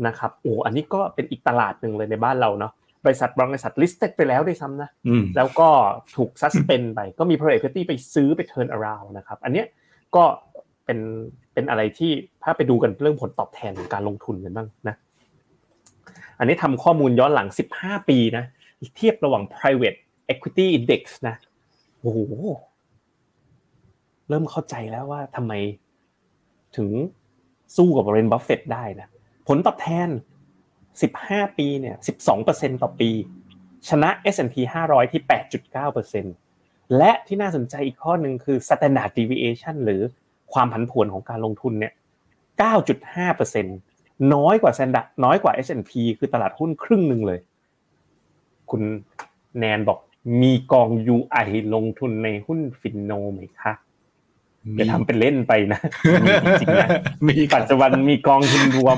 [0.07, 2.73] นะครับโอ้อันนี้ก็เป็นอีกตลาดหนึ่งเลยในบ้านเราเนาะ
[3.05, 4.89] บริษัทบริษัท listed ไปแล้วด้วยซ้ำนะ
[5.35, 5.69] แล้วก็
[6.15, 9.65] ถูก suspend ไปก็มี private equity ไปซื้อไป turn around นะครับอันเนี้ย
[10.15, 10.23] ก็
[10.85, 10.99] เป็น
[11.53, 12.11] เป็นอะไรที่
[12.43, 14.95] ถ้าไปดูกันเรื่องผลตอบแทนของการลงทุนกันบ้างนะ
[16.39, 17.47] อันนี้ทำข้อมูลย้อนหลัง
[17.79, 18.43] 15 ปีนะ
[18.95, 19.97] เทียบระหว่าง private
[20.33, 21.35] equity index นะ
[21.99, 22.19] โอ้โห
[24.29, 25.53] เริ่มเข้าใจแล้วว่าทำไม
[26.77, 26.89] ถึง
[27.75, 29.07] สู้กับ Warren Buffett ได้นะ
[29.47, 30.09] ผลตอบแทน
[30.83, 31.95] 15 ปีเนี่ย
[32.39, 33.11] 12%ต่อปี
[33.89, 34.55] ชนะ S&P
[34.87, 35.21] 500 ที่
[36.29, 40.01] 8.9%และที่น่าสนใจอีกข้อหนึ่งคือ standard deviation หรือ
[40.53, 41.93] ความผันผวนของการลงทุนเนี่ย
[42.71, 43.63] 9.5%
[44.33, 47.39] น้อยกว่า standard น้อยกว่า S&P คือตลาดหุ้นครึ่งหนึ่งเลย
[48.69, 48.81] คุณ
[49.59, 49.99] แนนบอก
[50.41, 53.73] มีกอง UI ลงทุนในหุ้นฟินโนไหมคะ
[54.79, 55.79] จะทำเป็นเล่นไปนะ
[56.25, 56.89] มีจริงนะ
[57.27, 58.97] มีปัจจุบันมีกองทุนรวม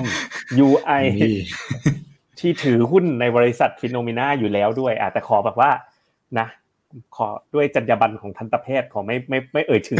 [0.65, 1.03] UI
[2.39, 5.71] ที่ถือหุ้นในบริษัทฟิโนเมนาอยู่แล้วด้วยอาแต่ขอแบบว่า
[6.39, 6.47] นะ
[7.15, 9.99] ขอด้วยจรรยาบรรณของทันตแพทย์ขอไม่ไม่ไม่เอ่ยถึง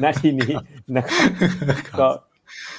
[0.00, 0.52] หน้าที่นี้
[0.96, 1.28] นะครับ
[2.00, 2.08] ก็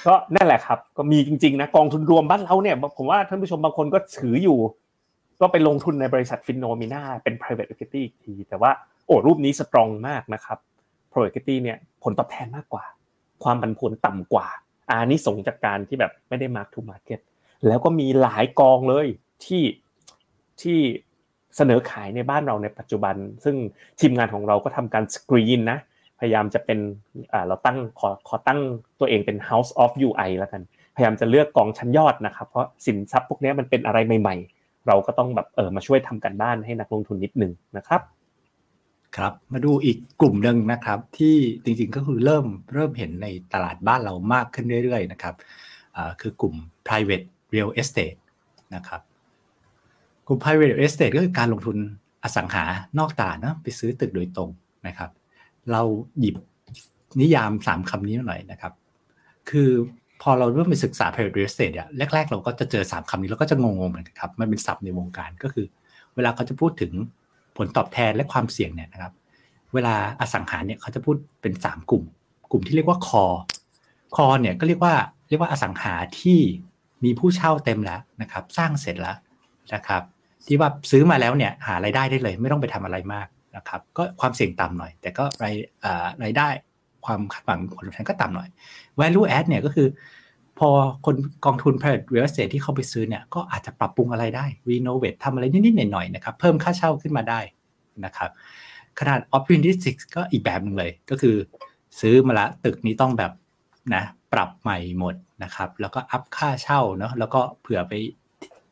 [0.06, 4.58] ก็นั่นแหละครับ ก็มีจริง ๆ นะกองทุนรวมบ้านเราเนี่ย ผมว่าท่านผู้ชมบางคนก็ถืออยู่
[5.40, 8.70] ก็ไปลงทุนในบริษัทฟินโนเมนาเป็น private equity อีกที แต่ว่า
[9.06, 10.58] โอ้รูปนี้สตรองมากนะครับ
[11.10, 12.84] private equity เนี่ยผลตอบแทนมากกว่า
[13.44, 14.46] ความผันผวนต่ำกว่า
[14.90, 17.20] อานี้สงจากการที่แบบไม่ได้ mark to market
[17.66, 19.06] แล้วก็มีหลายกองเลย
[19.44, 19.62] ที่
[20.62, 20.78] ที่
[21.56, 23.56] เสนอขายในบ้านเราในปัจจุบัน ซึ่ง
[24.00, 25.78] ทีมงานของเราก็ทำการสกรีนนะ
[26.20, 26.78] พยายามจะเป็น
[27.48, 28.60] เราตั้งขอขอตั้ง
[29.00, 30.62] ตัวเองเป็น House of UI แล้วกัน
[30.96, 34.53] พยายามจะเลือกกองชั้นยอดนะครับ เพราะสินทรัพย์พวกนี้มันเป็นอะไรใหม่ๆ
[34.86, 38.00] เราก็ต้องแบบเออมาช่วยทำกันบ้านให้นักลงทุนนิดนึงนะครับ
[39.16, 45.34] ครับ มาดูอีกกลุ่มหนึ่งนะครับ ที่จริงๆก็คือเริ่มเริ่มเห็นในตลาดบ้านเรามากขึ้นเรื่อยๆนะครับ
[46.20, 46.54] คือกลุ่ม
[46.86, 48.18] private real estate
[48.74, 49.00] นะครับ
[50.26, 51.76] กลุ่ม private real estate ก็คือการลงทุน
[52.24, 52.64] อสังหา
[52.98, 54.50] นอกตลาดนะไปซื้อตึกโดยตรง
[54.86, 55.10] นะครับ
[55.72, 55.82] เรา
[56.20, 56.36] หยิบ
[57.20, 58.72] นิยามสามคำนี้มาหน่อยนะครับ
[59.50, 59.70] คือ
[60.26, 65.66] พอเราเริ่มไปศึกษา private real estate เนี่ยแรกๆ เราก็จะเจอสามคำนี้ แล้วก็จะงงๆเหมือนกันครับ มันเป็นศัพท์ในวงการก็คือ
[66.14, 66.92] เวลาเขาจะพูดถึง
[67.56, 69.12] ผลตอบแทนและความเสี่ยงเนี่ยนะครับ
[69.74, 72.02] เวลาอสังหารเนี่ยเขาจะพูดเป็นสามกลุ่ม
[72.50, 73.24] กลุ่มที่เรียกว่าคอ
[74.16, 74.94] คอเนี่ยก็เรียกว่า
[75.28, 76.38] เรียกว่าอสังหาที่
[77.04, 79.16] มีผู้เช่าเต็มแล้วนะครับ สร้างเสร็จแล้ว
[79.74, 80.02] นะครับ
[80.46, 85.54] ที่ว่าซื้อมาแล้วเนี่ยหารายได้ได้เลย ไม่ต้องไปทำอะไรมากนะครับ ก็ความเสี่ยงต่ำหน่อย แต่ก็ราย
[86.22, 86.48] รายได้
[87.04, 88.48] ความคาดหวังผลตอบแทนก็ต่ำหน่อย
[89.00, 89.88] value add เนี่ยก็คือ
[90.58, 90.68] พอ
[91.06, 97.40] คนกองทุน private real estate ที่เข้าไปซื้อเนี่ยก็อาจจะปรับปรุงอะไรได้ renovate ทำอะไรนิดๆหน่อยๆนะครับเพิ่มค่าเช่าขึ้นมาได้
[98.04, 98.30] นะครับ
[98.98, 101.36] ขนาด opportunistic ก็อีกแบบหนึ่งเลยก็คือ
[102.00, 103.32] ซื้อมาละตึกนี้ต้องแบบ
[103.94, 105.14] นะปรับใหม่หมด
[105.44, 107.92] นะครับ แล้วก็อัพค่าเช่าเนาะแล้วก็เผื่อไป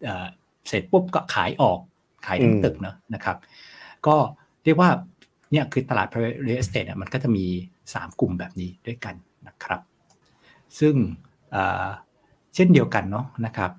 [0.03, 1.79] เเสร็จปุ๊บก็ขายออก
[2.27, 3.37] ขายทั้งตึกเนาะนะครับ
[4.07, 4.17] ก็
[4.65, 4.91] เรียกว่า
[5.53, 7.47] เนี่ยคือตลาด private real estate เนี่ยมันก็จะมี
[7.91, 9.15] 3 กลุ่มแบบนี้ด้วยกัน
[9.47, 9.81] นะครับ
[10.79, 10.95] ซึ่ง
[12.55, 13.71] เช่นเดียวกันเนาะนะครับ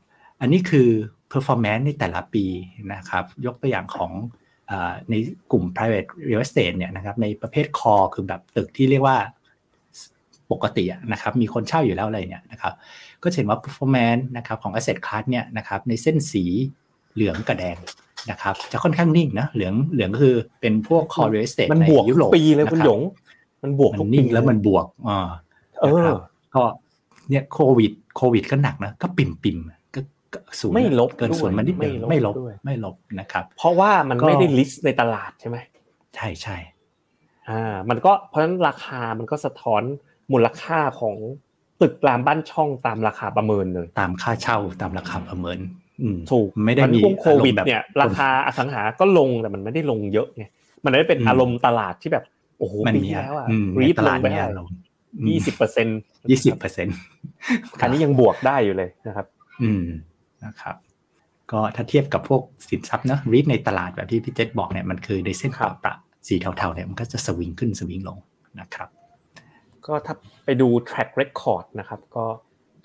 [0.41, 0.89] อันนี้คือ
[1.31, 2.45] performance ในแต่ละปี
[2.93, 4.11] นะครับ ยกตัวอย่างของ
[5.09, 5.13] ใน
[5.51, 9.17] กลุ่ม private real estate เนี่ยนะครับในประเภท core คือแบบตึกที่เรียกว่า
[10.51, 12.73] ปกตินะครับมีคนเช่าอยู่แล้วอะไรเนี่ยนะครับ
[13.23, 16.43] ก็เห็นว่า performance นะครับของ asset class เนี่ยนะครับในเส้นสี
[17.13, 17.77] เหลืองกับแดง
[18.31, 23.01] นะครับจะค่อนข้างนิ่งนะเหลืองเหลืองก็คือเป็นพวก core real estate มันบวกยุโรปปีเลยคุณหยง
[23.63, 25.29] มันบวกมันนิ่งแล้วมันบวกอ่า
[25.81, 26.09] เออ
[26.55, 26.63] ก็
[27.29, 29.57] เนี่ยโควิด โควิดก็หนักนะ ก็ปิ่มปิ่ม
[30.33, 35.57] ก็ศูนย์ไม่ลบเกินศูนย์มานิดเดียวไม่ไม่ลลบบด้วยไม่ลบนะครับ เพราะว่ามันไม่ได้ลิสต์ในตลาดใช่ไหม
[36.15, 36.57] ใช่ใช่
[37.49, 39.81] อ่า มันก็เพราะฉะนั้นราคามันก็สะท้อน
[40.31, 41.15] มูลค่าของ
[41.81, 45.59] ตึกรามบ้านช่องตามราคาประเมินเลย ตามค่าเช่าตามราคาประเมิน
[46.01, 50.43] อืมถูกไม่ได้มีช่วงโควิดอารมณ์แบบเนี่ยราคาอสังหาก็ลงแต่มันไม่ได้ลงเยอะไง
[50.83, 52.23] มันไม่ได้เป็นอืมอารมณ์ตลาดที่แบบ
[52.59, 54.67] โอ้โหมันปีมีที่แล้วอะอืมรีในบตลลางดไปเนี่ยลง
[55.29, 56.95] ยี่สิบเปอร์เซ็นต์ยี่สิบเปอร์เซ็นต์
[57.81, 59.27] อันนี้ยังบวกได้อยู่เลยนะครับ
[59.63, 59.83] อืม
[60.45, 60.75] นะครับ
[61.51, 65.93] ก็ถ้าเทียบกับพวกสินทรัพย์เนอะรีดในตลาดแบบที่พี่เจษบอกเนี่ยมันคือในเส้นครัปบระประ
[66.27, 68.17] สีเทาๆเนี่ยมันก็จะสวิงขึ้นสวิงลง
[68.59, 68.89] นะครับ
[69.85, 72.25] ก็ถ้าไปดู track record นะครับ ก็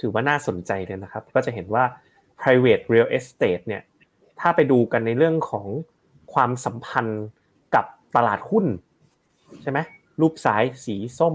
[0.01, 1.85] ถือว่าน่าสนใจเลยนะครับ ก็จะเห็นว่า
[2.41, 3.83] private real estate เนี่ย
[4.41, 5.67] ถ้าไปดูกันในเรื่องของ
[6.35, 7.25] ความสัมพันธ์
[7.75, 7.85] กับ
[8.17, 8.67] ตลาดหุ้น
[9.63, 9.79] ใช่ไหม
[10.21, 11.35] รูปซ้ายสีส้ม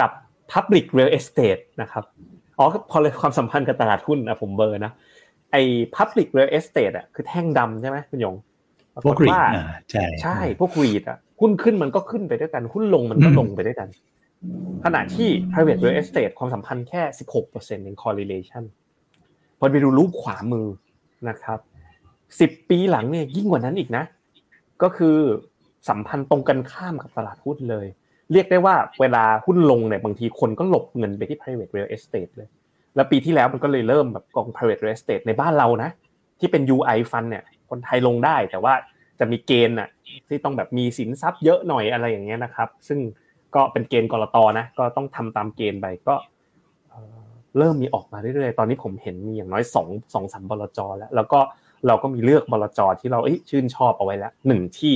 [0.00, 0.10] กับ
[0.52, 2.04] public real estate นะครับ
[2.58, 4.92] อ๋อพอเลยความสัมพันธ์กับตลาดหุ้นนะผมเบอร์นะ
[5.52, 5.62] ไอ้
[5.96, 8.36] public real estate อะคือแท่งดำใช่ไหมคุณหยง
[9.04, 13.88] พวกรีดว่าอ่าใช่ใช่พวกรีดอะหุ้นขึ้นมันก็ขึ้นไปด้วยกัน หุ้นลงมันก็อืมลงไปด้วยกัน
[14.84, 17.02] ขณะที่ private real estate ความสัมพันธ์แค่
[17.42, 18.64] 16%เอง correlation
[19.58, 20.66] พอไปดูรูปขวามือ
[21.28, 21.58] นะครับ
[22.60, 24.04] 10 ปีหลังเนี่ยยิ่งกว่านั้นอีกนะ
[24.82, 25.16] ก็คือ
[25.88, 27.86] สัมพันธ์ตรงกันข้ามกับตลาดหุ้นเลย
[28.32, 32.48] เรียกได้ว่าเวลาหุ้นลงเนี่ยบางทีคนก็หลบเงินไปที่ private real estate เลย
[32.94, 35.90] แล้วปีที่แล้วมันก็เลยเริ่มแบบกอง private real estate ในบ้านเรานะ
[36.40, 38.74] ที่เป็น UI fund เนี่ยคนไทยลงได้แต่ว่า
[39.18, 39.88] จะมีเกณฑ์น่ะ
[40.28, 43.00] ที่ต้องแบบมีสินทรัพย์เยอะหน่อยอะไรอย่างเงี้ยนะครับ ซึ่ง
[43.54, 46.14] ก็เป็นเกณฑ์กรตนะก็ต้องทำตามเกณฑ์ไปก็
[47.58, 51.40] เริ่มมีออกมาเรื่อยๆ ตอนนี้ผมเห็นมีอย่างน้อยสองสองสามบลจแล้ว แล้วก็
[51.86, 53.20] เราก็มีเลือกบลจที่เรา
[53.50, 54.94] ชื่นชอบเอาไว้แล้วหนึ่งที่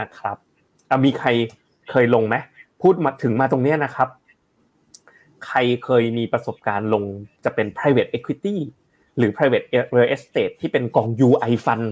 [0.00, 0.36] นะครับ
[1.04, 1.28] มีใคร
[1.90, 2.36] เคยลงไหม
[2.82, 4.08] พูดมาถึงมาตรงนี้นะครับ
[5.46, 7.04] ใครเคยมีประสบการณ์ลง
[7.44, 8.56] จะเป็น private equity
[9.18, 11.86] หรือ private real estate ที่เป็นกอง UI fund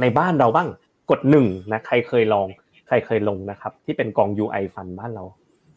[0.00, 0.68] ในบ้านเราบ้าง
[1.10, 2.46] กดหนึ่งนะใครเคยลอง
[2.88, 5.24] ใครเคยลงนะครับ ที่เป็นกอง UI fund บ้านเรา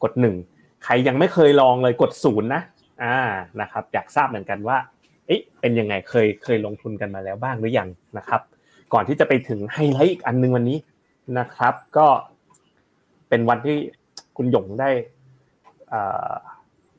[0.03, 0.35] กดหนึ่ง
[0.83, 2.61] ใครยังไม่เคยลองเลยกดศูนย์นะ
[3.03, 3.17] อ่า
[3.61, 4.77] นะครับอยากทราบเหมือนกันว่า
[5.27, 8.41] เอ๊ะเป็นยังไงเคยเคยลงทุนกันมาแล้วบ้างหรือยังนะครับ
[8.93, 10.77] ก่อนที่จะไปถึงไฮไลท์อีกอันหนึงวันนี้
[11.39, 12.07] นะครับ ก็
[13.29, 13.77] เป็นวันที่
[14.37, 14.89] คุณหยงได้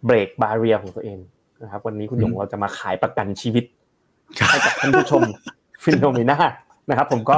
[0.04, 1.18] เบรกบาเรียของตัวเอง
[1.62, 3.64] นะครับ วันนี้คุณหยงเราจะมาขายประกันชีวิต
[4.48, 5.22] ให้กับท่านผู้ชม
[5.82, 6.36] ฟิโนเมนา
[6.90, 7.36] นะครับ ผมก็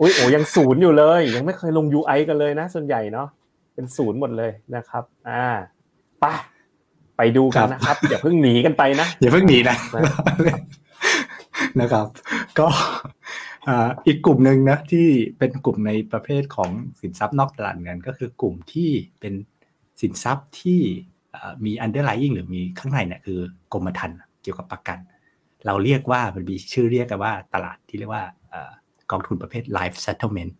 [0.00, 3.28] อุ้ยโอ้ยังศูนย์อยู่เลย ยังไม่เคยลง UI กันเลยนะ ส่วนใหญ่เนาะ
[3.74, 5.44] เป็นศูนย์หมดเลยนะครับ อ่า
[6.20, 6.24] ไป
[7.16, 9.76] ไปดูกันนะครับอย่าเพิ่งหนีกันไปนะอย่าเพิ่งหนีนะ
[11.80, 12.06] นะครับ
[12.58, 12.66] ก็
[14.06, 15.06] อีกกลุ่มหนึ่งนะที่
[15.38, 16.70] เป็นกลุ่มในประเภทของ
[17.00, 19.34] สินทรัพย์นอกตลาดเงินก็คือกลุ่มที่เป็น
[20.00, 20.80] สินทรัพย์ที่
[21.34, 23.40] อ่ามี underlying หรือมีข้างในเนี่ยคือ
[23.72, 24.98] กรมธรรม์เกี่ยวกับประกัน
[25.66, 28.24] เราเรียกว่ามันมีชื่อเรียกกันว่าตลาดที่เรียกว่า
[29.10, 30.52] กองทุนประเภท life settlement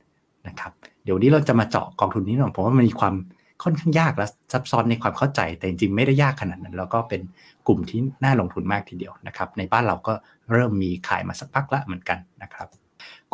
[0.48, 0.72] นะครับ
[1.04, 3.14] เดี๋ยวนี้เราจะมาเจาะกองทุนนี้หน่อยผมว่ามันมีความ
[3.62, 7.20] ค่อนข้างยากและซับซ้อนในความเข้าใจแต่จริงๆไม่ได้ยากขนาดนั้น แล้วก็เป็น
[7.66, 10.12] กลุ่มที่น่าลงทุนมากทีเดียวนะครับ ในบ้านเราก็
[10.52, 12.68] เริ่มมีขายมาสักพักละเหมือนกันนะครับ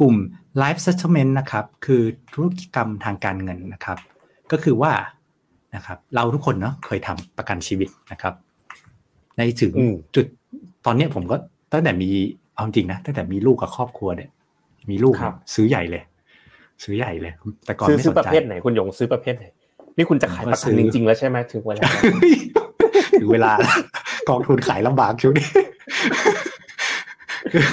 [0.01, 0.17] กลุ่ม
[0.63, 3.99] life settlement นะครับ คือธุรกรรมทางการเงินนะครับ
[4.53, 4.93] ก็คือว่า
[5.77, 8.35] นะครับเราทุกคนเนาะเคยทำประกันชีวิตนะครับ
[9.37, 10.27] ในถึงอืมจุด
[10.87, 11.37] ตอนเนี้ยผมก็
[11.73, 12.11] ตั้งแต่มี
[12.55, 14.31] เอาจริงนะตั้งแต่มีลูกกับครอบครัวเนี่ย
[14.91, 16.03] มีลูกครับซื้อใหญ่เลย
[16.85, 17.33] ซื้อใหญ่เลย
[17.65, 19.45] แต่ก่อนซื้อไม่ซื้สอนประใจเภทไหนคุณหยงซื้อประเภทไหน
[19.97, 22.03] นี่คุณจะขายประกันจริงๆแล้วใช่ไหมถึงเวลาแล้ว
[23.21, 23.53] ถึงเวลา
[24.29, 25.49] กองทุนขายลำบากช่วงนี้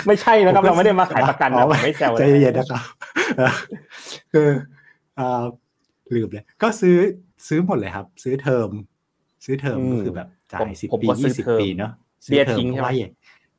[0.07, 2.83] ไม่ใช่นะครับ เราไม่ได้มาขายประกันอ๋นะอผมไม่แซวใจนะเย็นๆนะครับ
[3.37, 3.53] เออ
[4.33, 4.47] คือ
[5.15, 5.43] เอ่อ
[6.15, 6.97] ลืมเลยก็ซื้อ
[7.47, 8.69] ซื้อหมดเลยครับ ซื้อเทอม
[9.45, 11.91] ซื้อเทอมก็คือแบบจ่ายสิบปียี่สิบปีเนาะ
[12.25, 12.93] ซื้อทอมพราะว่า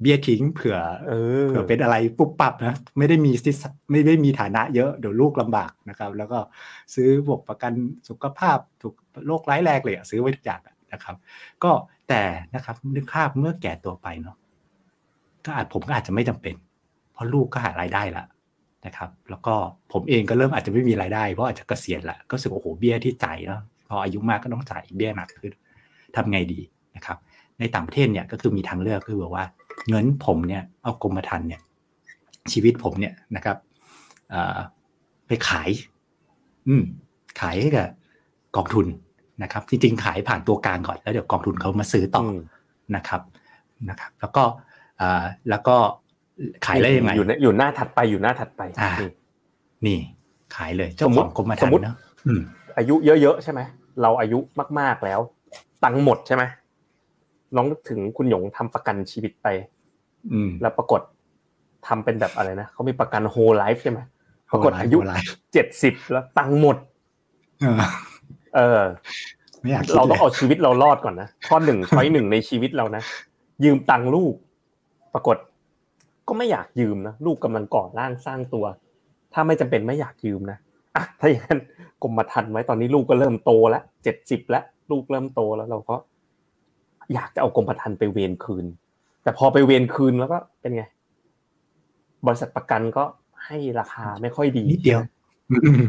[0.01, 6.39] เบี้ยทิ้งเผื่อเออเผื่อเป็นอะไรปุ๊บปับนะไม่ได้มีสิทธิ์ไม่ได้มีฐานะเยอะเดี๋ยวลูกลำบากนะครับ แล้วก็
[6.95, 7.73] ซื้อบวกประกัน
[8.09, 8.95] สุขภาพถูก
[9.27, 11.17] โรคร้ายแรงเลยอะซื้อไว้ทุกอย่างอะนะครับ
[11.65, 11.71] ก็
[12.09, 12.23] แต่
[12.55, 14.37] นะครับนึกภาพเมื่อแก่ตัวไปเนาะ
[15.47, 16.55] ก็อาจผมก็อาจจะไม่จำเป็น
[17.13, 18.25] เพราะลูกก็หารายได้ละ
[18.87, 19.55] นะครับ แล้วก็
[19.93, 25.53] ผมเองก็เริ่มอาจจะไม่มีรายได้เพราะอาจจะเกษียณละก็รู้สึกโอ้โหเบี้ยที่จ่ายเนาะพออายุมากก็ต้องจ่ายเบี้ยหนักขึ้น
[26.17, 26.61] ทำไงดี
[26.97, 27.19] นะครับ
[27.59, 29.45] ในต่างประเทศเนี่ยก็คือมีทางเลือกคือแบบว่า
[29.89, 31.61] เงินผมเนี่ยเอากรมธรรม์เนี่ย
[32.53, 33.57] ชีวิตผมเนี่ยนะครับ
[34.31, 34.59] เอ่อ
[35.27, 35.71] ไปขาย
[36.69, 36.85] อืม
[37.41, 37.89] ขายให้กับ
[38.57, 38.87] กองทุน
[39.43, 42.37] นะครับ จริงๆขายผ่านตัวกลางก่อนแล้วเดี๋ยวกองทุนเขามาซื้อต่ออม
[42.97, 43.23] นะครับ
[43.91, 45.77] นะครับ แล้วก็เอ่อแล้วก็
[46.67, 49.11] ขายได้ยังไงอยู่ในอยู่หน้าถัดไปอยู่หน้าถัดไปอ่านี่
[49.87, 49.99] นี่
[50.57, 52.41] ขายเลยเจ้าสมขมุอติงกรมธรสรมมุติม์เนาะอืม
[52.79, 53.61] อายุเยอะๆใช่ไหม
[54.03, 54.39] เราอายุ
[54.79, 55.21] มากๆแล้ว
[55.85, 56.43] ตังค์หมดใช่ไหม
[57.57, 59.47] ลองนึกถึงคุณหยงทำประกันชีวิตไป
[60.33, 61.01] อืมแล้วปรากฏ
[61.87, 64.01] ทำเป็นแบบอะไรนะเขามีประกัน whole life ใช่ไหม
[64.53, 66.77] ปรากฏอายุโหลายเจ็ดสิบแล้วตังค์หมด
[67.61, 67.81] เออ
[68.57, 68.83] เออ
[69.61, 73.03] ไม่อยากคิดเราต้องลยเอาชีวิตเรารอดก่อนนะข้อหนึ่งช้อยหนึ่งในชีวิตเรานะ
[73.65, 74.35] ยืมตังค์ลูก
[75.14, 75.37] ปรากฏ
[76.29, 78.64] ก็ไม่อยากยืมนะลูกกำลังก่อร่างสร้างตัว
[79.33, 80.59] ถ้าไม่จำเป็นไม่อยากยืมนะ
[80.96, 81.61] อะถ้าอย่างนั้น
[82.03, 85.96] กรมธรรม์ไว้ตอนนี้ลูกก็เริ่มโตแล้วเจ็ดสิบแล้วลูกเริ่มโตแล้วเราก็
[87.14, 88.66] อยากจะเอากรมธรรม์ไปเวรคืน
[89.22, 90.85] แต่พอไปเวรคืนแล้วก็เป็นไง
[92.27, 93.05] บริษัทประกันก็
[93.44, 95.00] ให้ราคาไม่ค่อยดีนิดเดียว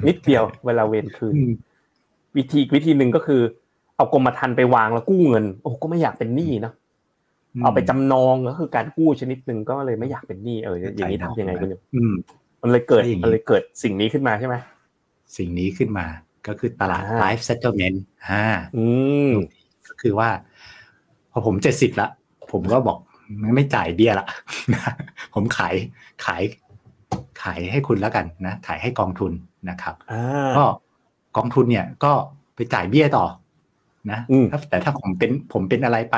[0.08, 1.52] นิดเดียว เวลาเวรคืนอืม
[2.38, 3.42] วิธีอีกวิธีหนึ่งก็คือ
[3.98, 6.74] เอากรมธรรม์ไปวางแล้วกู้เงิน โอ้ก็ไม่อยากเป็นหนี้เนาะ
[7.64, 12.14] เอาไปจำนองก็คือการกู้ชนิดหนึ่งก็เลยไม่อยากเป็นหนี้เอออย่างนี้ทำยังไงคุณหยงอืม
[12.62, 14.56] มันเลยเกิดก็อย่างนี้มันเลยเกิดสิ่งนี้ขึ้นมาใช่ไหม
[15.38, 16.06] สิ่งนี้ขึ้นมา
[16.48, 17.98] ก็คือตลาดอ่า life settlement
[18.30, 18.44] อ่า
[18.78, 18.86] อื
[19.30, 19.32] ม
[19.88, 20.30] ก็คือว่า
[21.32, 22.10] พอผมเจ็ดสิบละ
[22.52, 22.98] ผมก็บอก
[23.56, 24.28] ไม่จ่ายเบี้ยละ
[25.34, 25.76] ผมขาย
[26.26, 26.44] ขาย
[27.42, 29.32] ขายให้คุณแล้วกันนะขายให้กองทุน
[29.70, 30.66] นะครับอ่าก็
[31.38, 32.14] กองทุนเนี่ยก็
[32.56, 33.26] ไปจ่ายเบี้ยต่อ
[34.12, 36.16] นะอืมถ้าแต่ถ้าผมเป็นผมเป็นอะไรไป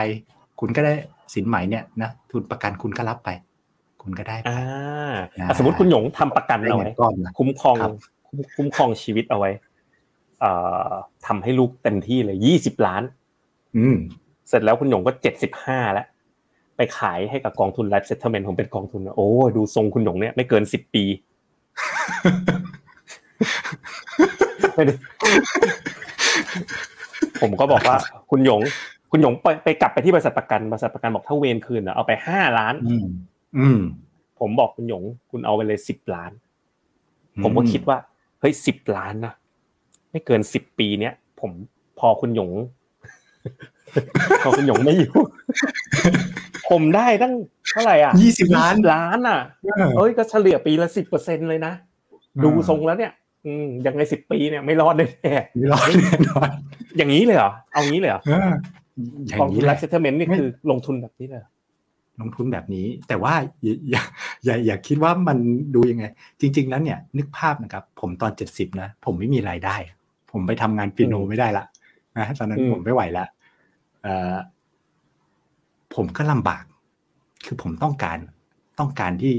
[0.60, 0.94] คุณก็ได้
[1.34, 3.30] สินไหมเนี่ยนะทุนประกันคุณก็รับไป
[4.02, 4.62] คุณก็ได้ไปอ่า
[5.38, 7.92] อ่าอะสมมติคุณหยงทำประกันได้เอาเงิไว้นก้อนนะคุ้มครองครับ
[8.28, 9.52] คุ้มคุ้มครองชีวิตเอาไว้
[10.42, 10.52] เอ่
[10.90, 10.92] อ
[11.28, 13.04] ทำให้ลูกเต็มที่เลยยี่สิบล้าน
[13.78, 13.96] อืม
[14.48, 16.06] เสร็จแล้วคุณหยงก็เจ็ดสิบห้าแล้ว
[16.78, 21.04] ไปขายให้กับกองทุน Life Settlement ผมเป็นกองทุนนะโอ้ดูทรงคุณหยงเนี่ยไม่เกินสิบปี
[24.76, 24.96] ไม่ได้
[27.42, 27.98] ผมก็บอกว่า
[28.32, 28.62] คุณหยง
[29.12, 33.06] คุณหยงไปไปกลับไปที่บริษัทประกันบริษัทประกันบอกถ้าเวรคืนนะเอาไปห้าล้านอืม
[33.58, 33.80] อืม
[34.40, 36.32] ผมบอกคุณหยง คุณเอาไปเลยสิบล้าน
[37.44, 37.98] ผมก็คิดว่า
[38.40, 39.34] เฮ้ยสิบล้านนะ
[40.12, 41.52] ไม่เกินสิบปีเนี้ยผม
[42.00, 42.52] พอคุณหยง
[44.44, 45.14] พอคุณหยงไม่อยู่
[46.70, 47.34] ผมได้ตั้ง
[47.72, 51.74] เท่าไหร่อะยี่สิบล้านล้านอะเออเอ้ยก็เฉลี่ยปีละสิบเปอร์เซ็นเลยนะ
[52.44, 53.12] ดูทรงแล้วเนี่ย
[53.46, 55.08] อืมยังไงสิบปีเนี่ยไม่รอดแน่
[55.56, 58.87] ไม่รอดแน่นอนๆอย่างนี้เลยเหรอเอางี้เลยเหรอเอออย่าง
[59.40, 61.52] กองทุนี้นแหไลละฟ์เซตเมนต์นี่ไม่คือลงทุนแบบนี้เลยเหรอ
[62.22, 63.34] ลงทุนแบบนี้ แต่ว่า
[63.64, 64.02] อย่าอย่า
[64.46, 65.38] อย่าอย่าคิดว่ามัน
[65.76, 66.06] ดูยังไง
[66.40, 69.76] จริง ๆ แล้วเนี่ย นึกภาพนะครับ ผมตอนเจ็ดสิบนะผมไม่มีรายได้
[70.32, 71.66] ผมไปทำงานเปียโนไม่ได้ละ
[72.18, 73.26] นะตอนนั้นผมไม่ไหวละ
[74.02, 74.36] เอ่อ
[75.96, 76.64] ผมก็ลำบาก
[77.46, 78.18] คือผมต้องการ
[78.80, 79.34] ต้องการที่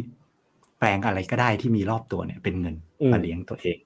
[0.79, 2.75] แปลงอะไรก็ได้ที่มีรอบตัวเนี่ย เป็นเงิน
[3.13, 3.79] มาเลี้ยงตัวเอง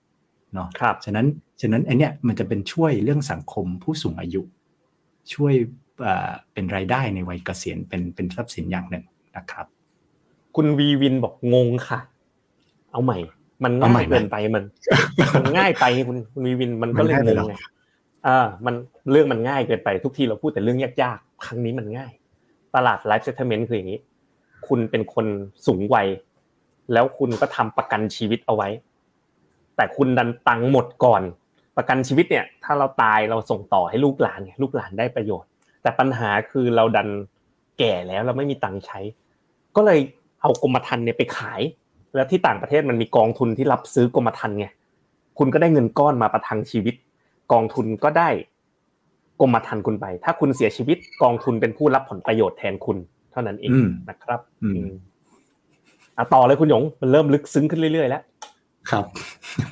[0.55, 1.27] เนาะครับฉะนั้น
[1.61, 4.43] ฉะนั้นไอเนี้ยมันจะเป็นช่วยเรื่องสังคมผู้สูงอายุ
[5.35, 5.55] ช่วย
[6.03, 9.05] เอ่อเป็นรายได้ในวัยเกษียณเป็นเป็นทรัพย์สินอย่างหนึ่ง
[9.37, 9.67] นะครับ
[10.57, 12.01] คุณวีวินบอกงงค่ะ
[12.93, 13.19] เอาใหม่
[13.65, 14.65] มันเอาใหม่ง่ายไหมเกินไปมัน
[15.35, 17.55] มันง่ายไปคุณคุณวีวินมันก็เลยมันง่ายงไปงเหรอไง
[18.27, 18.75] อ่ามัน
[19.11, 22.13] เรื่องมันง่ายเกินไป ทุกทีเราพูดแต่เรื่องยากๆ ครั้งนี้มันง่าย
[22.75, 24.01] ตลาดไลฟ์เซ t เมนต์คืออย่างนี้
[24.69, 25.27] คุณเป็นคน
[25.67, 26.09] สูงวัย
[26.93, 28.69] แล้วคุณก็ทำประกันชีวิตเอาไว้
[29.77, 31.23] แต่คุณดันตังค์หมดก่อน
[31.77, 35.51] ประกันชีวิตเนี่ย ถ้าเราตายเราส่งต่อให้ลูกหลานไงลูกหลานได้ประโยชน์
[35.83, 37.09] แต่ปัญหาคือเราดัน
[37.79, 39.01] แก่แล้วเราไม่มีตังค์ใช้
[39.77, 39.99] ก็เลย
[40.43, 41.61] เอากรมธรรม์เนี่ยไปขาย
[42.15, 44.67] แล้วที่ต่างประเทศมันมีกองทุนที่รับซื้อกรมธรรม์ไง
[45.39, 46.95] คุณก็ได้เงินก้อนมาประทังชีวิต
[47.53, 48.29] กองทุนก็ได้
[49.41, 52.97] กรมธรรม์คุณไป ถ้าคุณเสียชีวิตกองทุนเป็นผู้รับผลประโยชน์แทนคุณ
[53.33, 54.93] เท่านั้นเองอืมนะครับอืมอืม
[56.17, 58.23] อะต่อเลยคุณหยงมันเริ่มลึกซึ้งขึ้นเรื่อยๆแล้ว
[58.91, 59.05] ครับ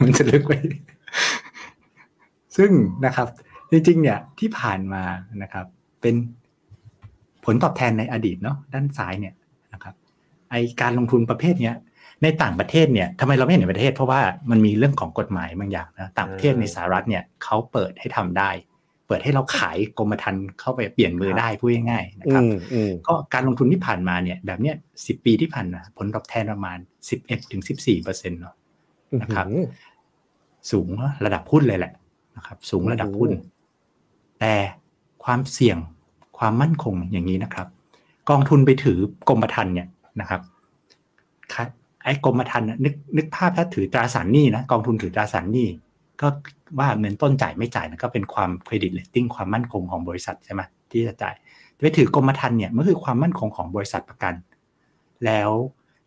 [0.03, 0.53] มันจะลึกไป
[2.57, 2.71] ซึ่ง
[3.07, 3.29] นะครับ
[3.71, 5.03] จริงๆเนี่ยที่ผ่านมา
[5.43, 5.67] นะครับ
[6.01, 6.15] เป็น
[7.45, 9.35] ผลตอบแทนในอดีตเนาะด้านซ้ายเนี่ย
[9.73, 9.95] นะครับ
[10.51, 11.77] ไอการลงทุนประเภทเนี้ย
[12.23, 18.51] ในต่างประเทศเนี่ยทำไมเราไม่เห็นในประเทศ เพราะว่ามันมีเรื่องของกฎหมายบางอย่างนะต่างประเทศในสหรัฐเนี่ยเขาเปิดให้ทำได้
[19.07, 26.79] เปิดให้เราขายกรมธรรม์เข้าไปเปลี่ยนมือได้พูดง่ายๆนะครับอืมอืมก็การลงทุนที่ผ่านมาเนี่ยแบบเนี้ยสิปีที่ผ่านมาผลตอบแทนประมาณ
[27.11, 28.55] สิบเอ็ดถึงสิบสี่เปอร์เซ็นต์เนาะ
[29.23, 29.47] นะครับ
[30.71, 30.89] สูง
[31.25, 31.93] ระดับหุ้นเลยแหละ
[32.37, 33.31] นะครับ สูงระดับหุ้น
[34.41, 34.55] แต่
[35.25, 35.79] ความเสี่ยง
[36.39, 37.67] ความมั่นคงอย่างนี้นะครับ
[38.31, 39.89] กองทุนไปถือกรมธรรม์เนี่ย
[40.21, 40.41] นะครับ
[41.55, 41.65] ค่ะ
[42.05, 45.69] ไอ้กรมธรรม์น่ะนึกนึกภาพถ้าถือตราสารหนี้นะกองทุนถือตราสารหนี้
[46.21, 46.29] ก็
[46.79, 51.35] ว่าเงินต้นจ่ายไม่จ่ายนะก็เป็นความ credit rating ความมั่นคงของบริษัทใช่ไหมที่จะจ่าย
[51.83, 54.35] ไปถือกรมธรรม์เนี่ยมันคือความมั่นคงของบริษัทประกัน
[55.25, 55.51] แล้ว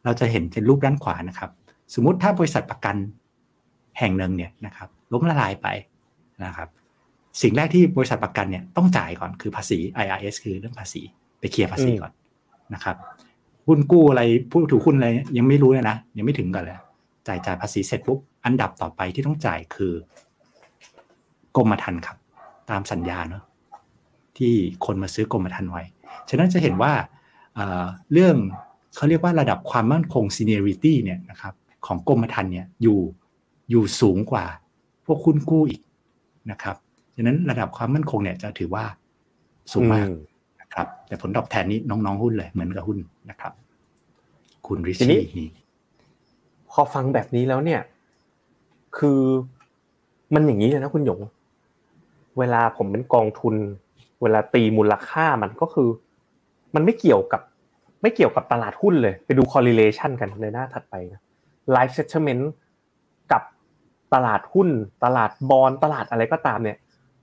[0.03, 1.51] เราจะเห็นเป็นรูปด้านขวานะครับ
[1.93, 2.95] สมมุติถ้าบริษัทประกัน
[3.99, 5.67] แห่งหนึ่งเนี่ยนะครับล้มละลายไป
[6.45, 6.69] นะครับ
[7.41, 11.01] สิ่งแรกที่บริษัทประกันเนี่ยต้องจ่ายก่อนคือภาษี IRS คือเรื่องภาษี
[11.39, 12.11] ไปเคลียร์ภาษีก่อน
[12.73, 12.95] นะครับ
[13.67, 16.77] หุ้นกู้อะไรผู้ถือหุ้นอะไรยังไม่รู้เลยนะยังไม่ถึงก่อนเลย
[17.27, 19.93] จ่ายจ่ายภาษีเสร็จปุ๊บอันดับต่อไปที่ต้องจ่ายคือ
[21.57, 22.17] กรมธรรม์ครับ
[22.69, 23.43] ตามสัญญาเนอะ
[24.37, 24.53] ที่
[24.85, 25.83] คนมาซื้อกรมธรรม์ไว้
[26.29, 26.93] ฉะนั้นจะเห็นว่า
[27.55, 28.35] เอ่อเรื่อง
[28.95, 31.53] เขาเรียกว่าระดับความมั่นคง seniority เนี่ยนะครับ
[31.85, 32.99] ของกรมธรรม์เนี่ยอยู่
[33.69, 34.45] อยู่สูงกว่า
[35.05, 35.81] พวกหุ้นกู้อีก
[36.51, 36.75] นะครับ
[37.15, 38.85] ฉะนั้นระดับความมั่นคงเนี่ยจะถือว่า
[39.71, 40.07] สูงมาก
[40.61, 42.97] นะครับ แต่ผลตอบแทนนี้น้องๆหุ้นเลยเหมือนกับหุ้น
[43.29, 43.53] นะครับ
[44.67, 45.49] คุณริทีนี้ชี่นี่
[46.71, 47.81] พอฟังแบบนี้แล้วเนี่ย
[48.97, 49.19] คือ
[50.33, 51.19] มันอย่างนี้เลยนะคุณหยง
[52.39, 53.55] เวลาผมเป็นกองทุน
[54.21, 55.89] เวลาตีมูลค่ามันก็คือ
[56.75, 57.41] มันไม่เกี่ยวกับ
[58.01, 61.21] ไม่เกี่ยวกับตลาดหุ้นเลย ไปดู correlation กันในหน้าถัดไปนะ
[61.75, 62.61] live settlement กับ
[64.13, 64.69] ตลาดหุ้น
[65.03, 66.77] ตลาดบอลตลาดอะไรก็ตามเนี่ย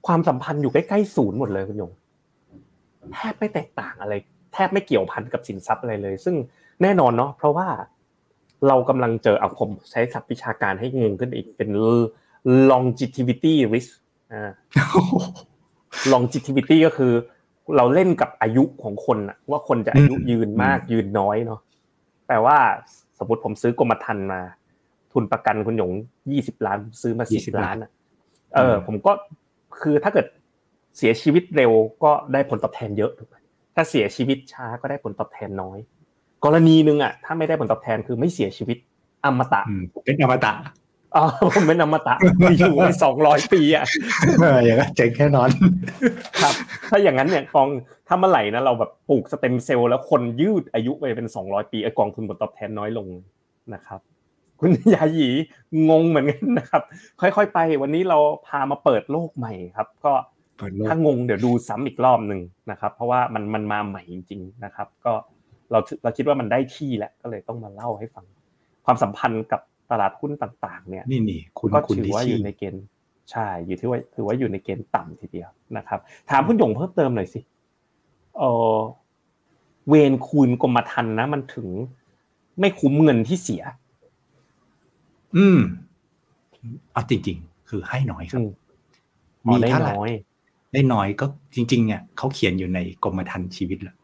[0.07, 1.93] ความสัมพันธ์อยู่ใกล้ๆศูนย์หมดเลยคุณหยง
[3.15, 4.15] แทบไม่แตกต่างอะไร
[4.53, 6.37] แทบไม่เกี่ยวพันกับสินทรัพย์อะไรเลย ซึ่ง
[6.83, 7.69] แน่นอนเนาะเพราะว่า
[8.69, 11.69] เรากำลังเจอเอาผมใช้ศัพท์วิชาการให้งงขึ้นอีกเป็น
[12.71, 13.93] longevity risk
[14.33, 14.53] อ่า
[16.13, 17.13] longevity ก็คือ
[17.77, 21.61] เราเล่นกับอายุของคนอะว่าคนจะอายุยืนมากยืนน้อยเนาะ
[22.27, 22.57] แปลว่า
[23.19, 24.41] สมมติผมซื้อกรมธรรม์มา
[25.13, 25.93] ทุนประกันคุณหยง
[26.33, 27.91] ยี่สิบล้านซื้อมาสิบ20ล้านอะ
[28.55, 29.13] เออ ผมก็
[29.81, 30.27] คือถ้าเกิด
[30.97, 31.73] เสียชีวิตเร็ว
[32.05, 33.37] ก็ได้ผลตอบแทนเยอะถูกไหม
[33.75, 35.79] ถ้าเสียชีวิตช้าก็ได้ผลตอบแทนน้อย
[36.45, 38.79] กรณีหนึ่งอะถ้าไม่ได้ผลตอบแทนคือไม่เสียชีวิต
[39.25, 40.53] อมตะอืมเป็นอมตะ
[41.17, 42.15] อ๋อผมเป็นอมตะ
[42.59, 43.85] อยู่ไปสองร้อยปีอะ
[44.41, 45.49] เอออย่างนั้นเจ๋งแค่นอน
[46.43, 46.55] ครับ
[46.91, 47.69] ถ้าอย่างนั้นเนี่ยกอง
[48.09, 53.07] ถ้าเมื่อไหร่นะเราแบบปลูกสเต็มเซลล์แล้วคนยืดอายุไปเป็นสองร้อยปีไอ้กองทุนผลตอบแทนน้อยลง
[53.75, 54.01] นะครับ
[54.61, 55.29] คุณยาหยี
[55.91, 56.83] งงเหมือนกันนะครับ
[57.21, 60.13] ค่อยๆไป วันนี้เราพามาเปิดโลกใหม่ครับ ก็
[60.59, 65.13] เปิดโลกถ้างงเดี๋ยวดูซ้ำอีกรอบหนึ่งนะครับ เพราะว่ามันมันมาใหม่จริง ๆนะครับ ก็
[65.71, 68.25] เราเราคิดว่ามันได้ที่แล้วก็เลยต้องมาเล่าให้ฟัง
[68.85, 72.85] ความสัมพันธ์กับตลาดหุ้นต่าง ๆ เนี่ยนี่นี่คุณก็คุณถือริว่าอชี่ยู่ในเกณฑ์
[73.31, 77.41] ใช่อยู่ที่ว่าถือว่าอยู่ในเกณฑ์ต่ำทีเดียวนะครับ ถามคุณหยงเพิ่มเติมหน่อยสิ
[78.39, 78.43] เอ
[78.75, 78.77] อ
[79.89, 81.69] เวรคูณกรมธรรม์นะ มันถึง
[82.61, 83.63] ไม่คุ้มเงินที่เสีย
[85.37, 85.59] อืม
[86.93, 88.51] เอาจริง ๆ คือให้น้อยครับอืม
[89.47, 90.11] อ๋อได้เท่าไหร่น้อย
[90.73, 93.97] ได้น้อยก็จริง ๆ เนี่ยเขาเขียนอยู่ในกรมธรรม์ชีวิตแหละ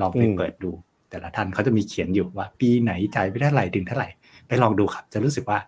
[0.00, 0.70] ลองไปอืมเปิดดู
[1.10, 4.08] แต่ละท่านเขาจะมีเขียนอยู่ว่า ปีไหนจ่ายไปเท่าไหร่ถึงเท่าไหร่
[4.46, 5.58] ไปลองดูครับ จะรู้สึกว่า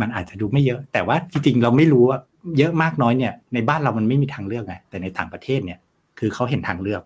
[0.00, 2.18] มันอาจจะดูไม่เยอะ แต่ว่าจริงๆเราไม่รู้ว่า
[2.58, 5.78] เยอะมากน้อยเนี่ย ในบ้านเรามันไม่มีทางเลือกไงแต่ในต่างประเทศเนี่ย
[6.18, 7.02] คือเขาเห็นทางเลือก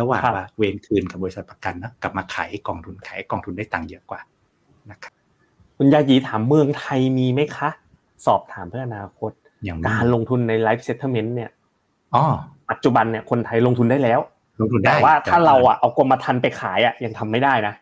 [0.00, 4.20] ระหว่างว่าเวรคืนกับบริษัทประกันนะกลับมาขายกองทุนขายกองทุนได้ตังค์เยอะกว่า
[4.90, 5.12] นะครับ
[5.82, 7.68] คุณยายีถามเมืองไทยมีไหมคะ
[8.26, 9.30] สอบถามเพื่ออนาคต
[9.64, 11.50] อย่างการลงทุนในไลฟ์เซ t ต m e n t เนี่ย
[12.14, 12.24] อ๋อ
[12.70, 14.20] ปัจจุบันเนี่ยคนไทยลงทุนได้แล้ว
[14.60, 17.74] ลงทุนได้แต่ว่าถ้าเราอะเอากรมธรรม์ไปขายอะยังทำไม่ได้นะ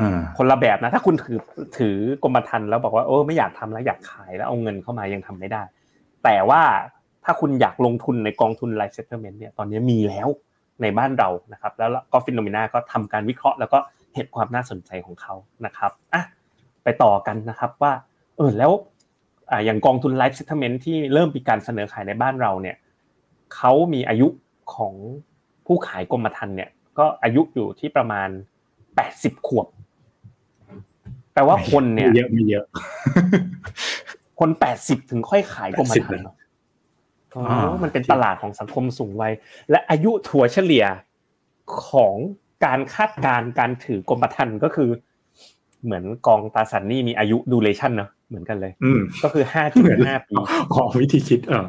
[0.00, 1.38] อ่าคนละแบบนะ ถ้าคุณถือ
[1.78, 5.62] ถือกรมธรรม์แล้วบอกว่าเออไม่อยากทำแล้วอยากขายแล้วเอาเงินเข้ามายังทำไม่ได้
[6.24, 6.62] แต่ว่า
[7.24, 10.28] ถ้าคุณอยากลงทุนในกองทุน Life Settlement เนี่ยตอนนี้มีแล้ว
[10.82, 13.78] ในบ้านเรานะครับ แล้วก็ฟินโนเมนาก็ทำการวิเคราะห์แล้วก็
[14.14, 15.34] เห็นความน่าสนใจของเขา
[15.66, 16.22] นะครับอะ
[16.84, 17.92] ไปต่อกันนะครับว่า
[18.36, 18.72] เออแล้ว
[19.50, 22.76] อ่าอย่างกองทุน Life Settlement ที่เริ่มมีการเสนอขายในบ้านเราเนี่ย
[23.54, 24.28] เขามีอายุ
[24.74, 24.94] ของ
[25.66, 28.28] ผู้ขายกรมธรรม์เนี่ย ก็อายุอยู่ที่ประมาณ
[28.96, 29.66] แปดสิบขวบ
[31.32, 32.64] แปลว่าคนเนี่ยเยอะไม่เยอะ
[34.40, 36.36] คนแปดสิบถึงค่อยขายกรมธรร80ม์นะ
[37.34, 39.32] อ๋ออ่ามันเป็นตลาดของสังคมสูงวัย
[39.70, 40.84] และอายุถั่วเฉลี่ย
[41.88, 42.16] ของ
[42.64, 44.90] การคาดการณ์การถือกรมธรรม์ก็คือ
[45.84, 50.34] เหมือนกองตราสารหนี้มีอายุดูเลชันเนอะเหมือนกันเลย อืมก็คือห้าจุดห้าปี
[50.74, 51.64] ขอวิธีคิดเออ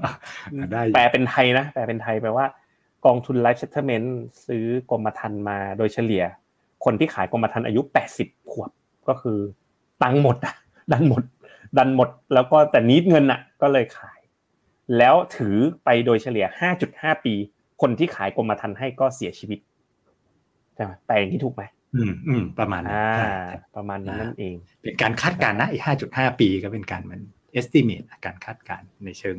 [0.71, 2.45] ได้อยู่แปลเป็นไทยนะแปลเป็นไทยแปลว่า
[3.05, 4.07] กองทุน Life Settlement
[4.47, 6.23] ซื้อกรมธรรม์มาโดยเฉลี่ย
[6.85, 8.69] คนที่ขายกรมธรรม์อายุแปดสิบขวบ
[9.09, 9.37] ก็คือ
[10.03, 10.55] ตังค์หมดอะ
[10.91, 11.23] ดันหมด
[11.77, 14.19] ดันหมด แล้วก็แต่นิดเงินอะก็เลยขาย
[14.97, 15.55] แล้วถือ
[15.85, 17.33] ไปโดยเฉลี่ยห้าจุดห้าปี
[17.81, 19.59] คนที่ขายกรมธรรม์ให้ก็เสียชีวิต
[20.75, 21.63] ใช่ไหมแปลอย่างนี้ถูกไหม
[21.95, 23.29] อืมอืมประมาณนั้นอ่าใช่
[23.75, 27.21] ประมาณนั้นนั่นเอง เป็นการคาดการณ์นะไอ้ห้าจุดห้าปีก็เป็นการมัน
[27.59, 29.37] estimate การคาดการณ์ในเชิง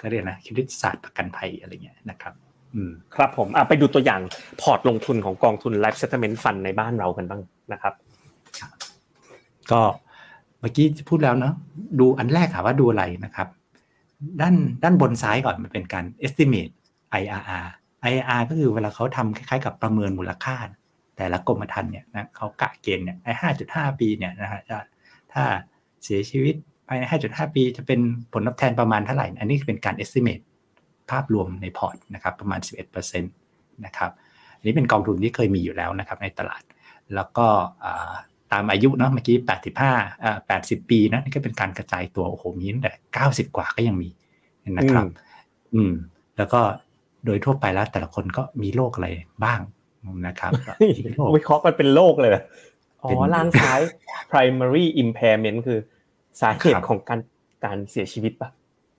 [0.00, 2.34] ก็เรียกนะคณิตศาสตร์ประกันภัยอะไรเงี้ยนะครับ
[2.74, 4.20] อืมครับผมอะไปดูตัวอย่าง
[4.60, 7.42] พอร์ตลงทุนของกองทุน Life Settlement Fund ในบ้านเรากันบ้าง
[7.72, 7.94] นะครับ
[9.72, 9.82] ก็
[10.60, 11.54] เมื่อกี้พูดแล้วเนาะ
[12.00, 13.48] ดูอันแรกค่ะว่าดูอะไรนะครับ
[14.40, 16.72] ด้านด้านบนซ้ายก่อนมันเป็นการ estimate
[17.20, 17.66] IRR
[18.10, 20.56] IRR ก็คือเวลาเขาทำคล้ายๆ กับประเมินมูลค่า
[21.18, 24.78] แต่ละกรมธรรม์เนี่ยนะเขากะเกณฑ์เนี่ยไอ้ห้าจุดห้าปีเนี่ยนะฮะจะ
[25.32, 25.44] ถ้า
[26.04, 26.54] เสียชีวิต
[26.88, 28.00] ภายในห้าจุดห้าปี จะเป็น
[28.32, 30.44] ผลตอบแทนประมาณเท่าไหร่ อันนี้เป็นการ estimate
[31.10, 32.60] ภาพรวมในพอร์ตนะครับประมาณ
[33.02, 34.10] 11%นะครับ
[34.56, 36.62] อันนี้เป็นกองทุนที่เคยมีอยู่แล้วนะครับในตลาด
[37.14, 37.46] แล้วก็
[37.84, 38.12] อ่า
[38.52, 39.36] ตามอายุเนาะเมื่อกี้
[39.84, 42.92] 85อ่า80 ปีนะนี่ก็เป็นการกระจายตัว โอ้โห มีตั้งแต่
[43.24, 44.08] 90 กว่าก็ยังมี
[44.78, 45.06] นะครับ
[45.74, 45.92] อืม
[46.36, 46.60] แล้วก็
[47.24, 49.08] โดยทั่วไปแล้วแต่ละคนก็มีโรคอะไร
[49.44, 49.60] บ้าง
[50.26, 50.52] นะครับ
[50.82, 52.32] มีโรควิเคราะห์กันเป็นโรคเลย
[53.02, 53.80] อ๋อเป็นล่างซ้าย
[54.32, 55.78] primary impairment คือ
[56.40, 57.20] สาเหตุครับของการ
[57.64, 58.50] การเสียชีวิตปะ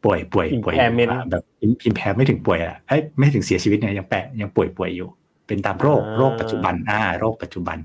[0.06, 1.44] ป่วยป่วยป่วย Impairment แบบ
[1.86, 5.10] อิมแพร์ไม่ถึงป่วยอะเอ้ยไม่ถึงเสียชีวิตเนี่ยยังแปะยังป่วยป่วยอยู่
[5.48, 7.78] เป็นตามโรคอ่าโรคปัจจุบันอ่าโรคปัจจุบัน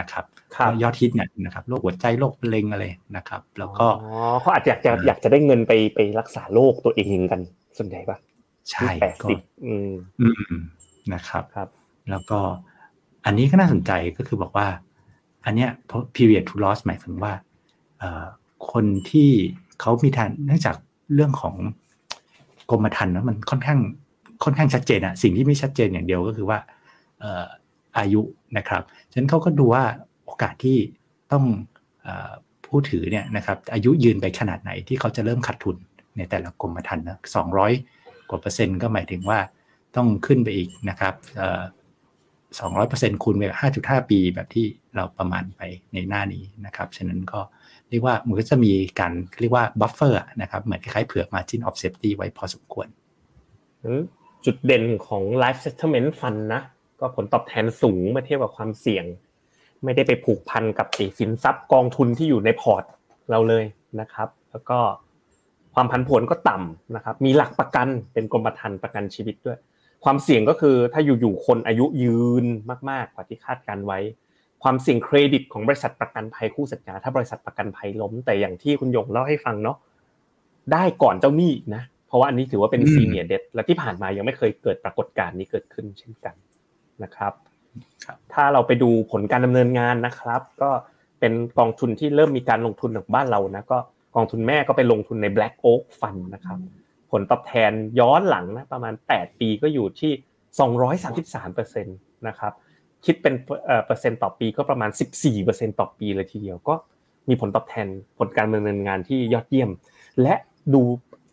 [0.00, 2.84] นะครับครับก็ยอดฮิตเนี่ยนะครับโรคหัวใจโรคมะเร็งอะไร
[3.16, 7.40] นะครับ แล้วก็อ๋อเขาอาจจะอยากจะอยากจะได้เงินไปไปรักษาโรคตัวเองกัน
[7.78, 8.18] ส่วนใหญ่ปะ
[8.70, 10.54] ใช่แปดก็สิบอืมอืม
[11.14, 11.68] นะครับครับ
[12.10, 12.38] แล้วก็
[13.24, 14.68] อันนี้ก็น่าสนใจก็คือบอกว่า
[15.44, 15.70] อันเนี้ย
[16.16, 17.32] period to loss หมายถึงว่า
[18.70, 19.30] คนที่
[19.80, 20.76] เขามีทานเนื่องจาก
[21.14, 21.54] เรื่องของ
[22.70, 23.80] กรมธรรม์นะมันค่อนข้าง
[24.44, 26.58] ค่อนข้างชัดเจนอะสิ่งที่ไม่ชัดเจนอย่างเดียวก็คือว่า
[27.22, 27.24] อ
[27.98, 28.20] อายุ
[28.58, 29.84] นะครับฉะนั้นเขาก็ดูว่า
[30.24, 30.78] โอกาสที่
[31.32, 31.44] ต้อง
[32.06, 32.08] อ
[32.66, 35.76] ผู้ถือเนี่ยนะครับอายุยืนไปขนาดไหนที่เขาจะเริ่มขาดทุน
[36.16, 37.72] ในแต่ละกรมธรรม์นะสองร้อย
[38.30, 39.38] กว่าเปอร์เซ็นต์ก็หมายถึงว่า
[39.96, 41.14] ต้องขึ้นไปอีกนะครับ
[42.58, 45.60] สองร้อยเปอร์เซ็นคูณไปห้าจุดห้าปีแบบที่เราประมาณไป
[45.94, 47.40] ในหน้านี้นะครับ ฉะนั้นก็
[47.90, 52.88] เรียกว่ามันก็จะมีการเรียกว่า buffer นะครับ เหมือนคล้ายๆเผื่อ margin of safety ไว้พอสมควร
[54.44, 56.62] จุดเด่นของ life settlement fund นะ
[57.00, 59.04] ก็ผลตอบแทนสูงเมื่อเทียบกับความเสี่ยง
[59.84, 62.84] ไม่ได้ไปผูกพันกับไอ้สินทรัพย์กองทุนที่อยู่ในพอร์ต
[63.30, 63.64] เราเลย
[64.00, 64.78] นะครับ แล้วก็
[65.74, 69.58] ความผันผวนก็ต่ำนะครับ มีหลักประกันเป็นกรมธรรม์ประกันชีวิตด้วย
[70.04, 72.44] ความเสี่ยงก็คือถ้าอยู่ๆคนอายุยืน
[72.90, 73.98] มากๆกว่าที่คาดการไว้
[74.62, 79.76] ความเสี่ยงเครดิตของบริษัทประกันภัยคู่สัญญาถ้าบริษัทประกันภัยล้ม แต่อย่างที่คุณยงเล่าให้ฟังเนาะ
[80.72, 86.34] ได้ก่อนเจ้าหนี้อีกนะ เพราะว่าอันนี้ถือว่าเป็นอืมซีเนียร์เดและที่ผ่านมายังไม่เคยเกิดปรากฏการณ์นี้เกิดขึ้นเช่นกัน
[87.02, 87.32] นะครับ
[88.04, 90.70] ครับถ้าเราไปดูผลการดำเนินงานนะครับ ก็
[91.20, 93.78] เป็นกองทุนที่เริ่มมีการลงทุนของบ้านเรานะก็
[94.16, 96.83] กองทุนแม่ก็ไปลงทุนใน Black Oak Fund นะครับผ
[97.20, 100.12] ลตอบแทนย้อนหลังนะประมาณ 8 ปีก็อยู่ที่
[100.84, 101.96] 233เปอร์เซ็นต์
[102.28, 102.52] นะครับ
[103.04, 103.34] คิดเป็น
[103.66, 106.74] เอ่อเปอร์เซ็นต์ต่อปีก็ประมาณ 14เปอร์เซ็นต์ต่อปีเลยทีเดียวก็
[107.28, 107.86] มีผลตอบแทน
[108.18, 109.70] ผลการดำเนินงานที่ยอดเยี่ยม
[110.22, 110.34] และ
[110.74, 110.82] ดู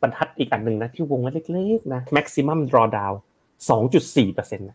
[0.01, 3.15] บรรทัดอีกอันหนึ่งนะที่วงเล็กๆนะ maximum drawdown
[3.75, 4.67] 2.4เปอร์เซ็นต์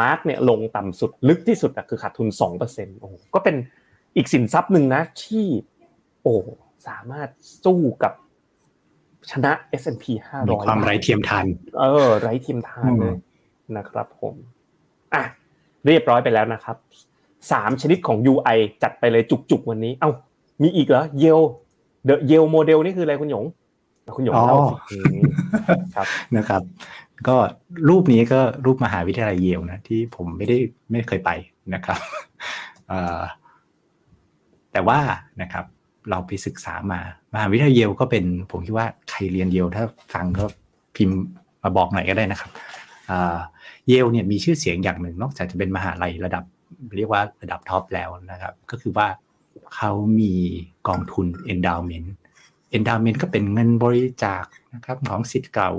[0.00, 3.56] mark เนี่ยลงต่ำสุดลึกที่สุดอะคือขาดทุน2เปอร์เซ็นต์โอ้ก็เป็น
[4.16, 5.46] อีกสินทรัพย์หนึ่งนะที่
[6.22, 6.34] โอ้
[6.88, 7.28] สามารถ
[7.64, 8.12] สู้กับ
[9.30, 9.52] ชนะ
[9.82, 11.46] S&P 500มีความไร้เทียมทาน
[11.78, 13.16] เออ ไร้เทียมทานเลย
[13.76, 14.34] นะครับผม
[15.14, 15.22] อะ
[15.86, 16.76] เรียบร้อยไปแล้วนะครับ
[17.52, 20.10] สามชนิดของ UI จัดไปเลยจุกๆวันนี้ เอ้า
[20.62, 21.40] มีอีกเหรอ Yale
[22.04, 23.44] the Yale model นี่คืออะไรคุณหยง
[24.16, 25.22] คุณหยงอ๋อเล่าสิอืม
[25.94, 26.06] ครับ
[26.36, 26.62] นะครับ
[27.28, 27.36] ก็
[27.88, 30.58] รูปนี้ก็รูปมหาวิทยาลัยเยลนะ ที่ผมไม่ได้
[30.90, 31.30] ไม่เคยไป
[31.74, 31.98] นะครับ
[32.88, 33.20] เอ่อ
[34.72, 34.98] แต่ว่า
[35.42, 35.64] นะครับ
[36.10, 37.00] เราไปศึกษามา
[37.34, 39.84] มหาวิทยาลัยเยลก็เป็นผมคิดว่าใครเรียนเยลถ้า
[40.14, 40.44] ฟังก็
[40.96, 41.16] พิมพ์
[41.62, 42.50] มาบอกหน่อยก็ได้นะครับ
[43.88, 46.44] เยลเนี่ยมีชื่อเสียงอย่างหนึ่ง นอกจากจะเป็นมหาลัยระดับ
[46.98, 49.06] เรียกว่าระดับท็อปแล้วนะครับ ก็คือว่า
[49.76, 50.32] เขามี
[50.88, 52.08] กองทุน endowment
[52.76, 54.44] endowment ก็เป็นเงินบริจาค
[54.74, 55.70] นะครับของสิทธิ์เก่า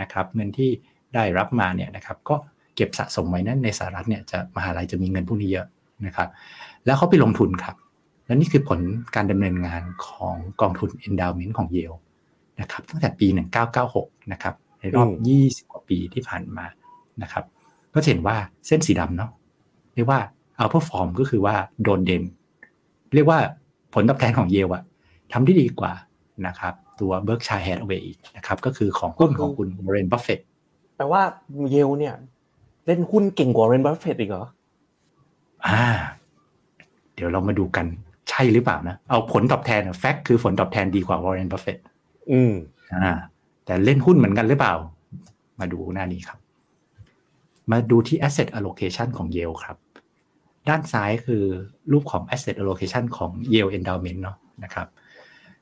[0.00, 0.70] นะครับเงินที่
[1.14, 2.36] ได้รับมาเนี่ยนะครับก็
[2.76, 5.66] เก็บสะสมไว้นั้นในสหรัฐเนี่ยจะมหาลัยจะมีเงินพวกนี้เยอะ
[6.06, 6.28] นะครับ
[6.84, 7.76] แล้วเขาไปลงทุนครับ
[8.26, 8.80] และนี่คือผล
[9.14, 11.92] การดำเนินงานของกองทุน endowment ของเยล
[12.60, 13.26] นะครับตั้งแต่ปี
[13.78, 15.08] 1996 นะครับในรอบ
[15.40, 16.66] 20 กว่าปีที่ผ่านมา
[17.22, 17.44] นะครับ
[17.92, 19.30] ก็เห็นว่าเส้นสีดำเนาะ
[19.94, 20.20] เรียกว่า
[20.56, 22.22] outperform ก็คือว่าโดนเด่น
[23.14, 23.38] เรียกว่า
[23.94, 24.82] ผลตอบแทนของ Yale อะ
[25.32, 25.92] ทำได้ดีกว่า
[26.46, 30.40] นะครับ ตัว Berkshire Hathaway อีกนะครับก็คือของหุ้นของคุณ Warren Buffett
[30.96, 31.22] แปลว่า
[31.70, 32.14] Yale เนี่ย
[32.86, 34.46] เล่นหุ้นเก่งกว่า Warren Buffett อีกเหรอ
[35.66, 35.82] อ่า
[37.14, 37.86] เดี๋ยวเรามาดูกัน
[38.30, 41.80] ใช่หรือเปล่านะ เอาผลตอบแทน fact คือผลตอบแทนดีกว่า Warren Buffett
[42.32, 42.54] อืม
[42.94, 43.12] อ่า
[43.64, 44.74] แต่เล่นหุ้นเหมือนกันหรือเปล่า
[45.60, 46.38] มาดูหน้านี้ครับ
[47.72, 49.76] มาดูที่ asset allocation ของ Yale ครับ
[50.68, 51.42] ด้านซ้ายคือ
[51.92, 54.86] รูปของ asset allocation ของ Yale endowment เนาะนะครับ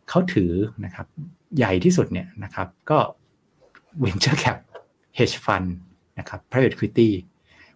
[0.09, 0.53] เขาถือ
[0.85, 1.07] นะครับ
[1.57, 2.99] ใหญ่ที่สุดเนี่ยนะครับ ก็
[4.05, 4.59] venture cap
[5.19, 5.69] hedge fund
[6.19, 7.11] นะครับ private equity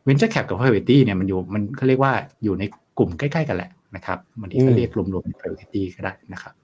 [0.07, 2.13] venture cap กับ private equity เนี่ยมันอยู่มันเขาเรียกว่า
[2.43, 2.65] อยู่ใน
[2.99, 6.55] กลุ่มใกล้ ๆ กันแหละ นะครับบางทีก็เรียกรวมๆเป็น private equity ก็ได้นะครับ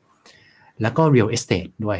[0.82, 1.98] แล้วก็ real estate ด้วย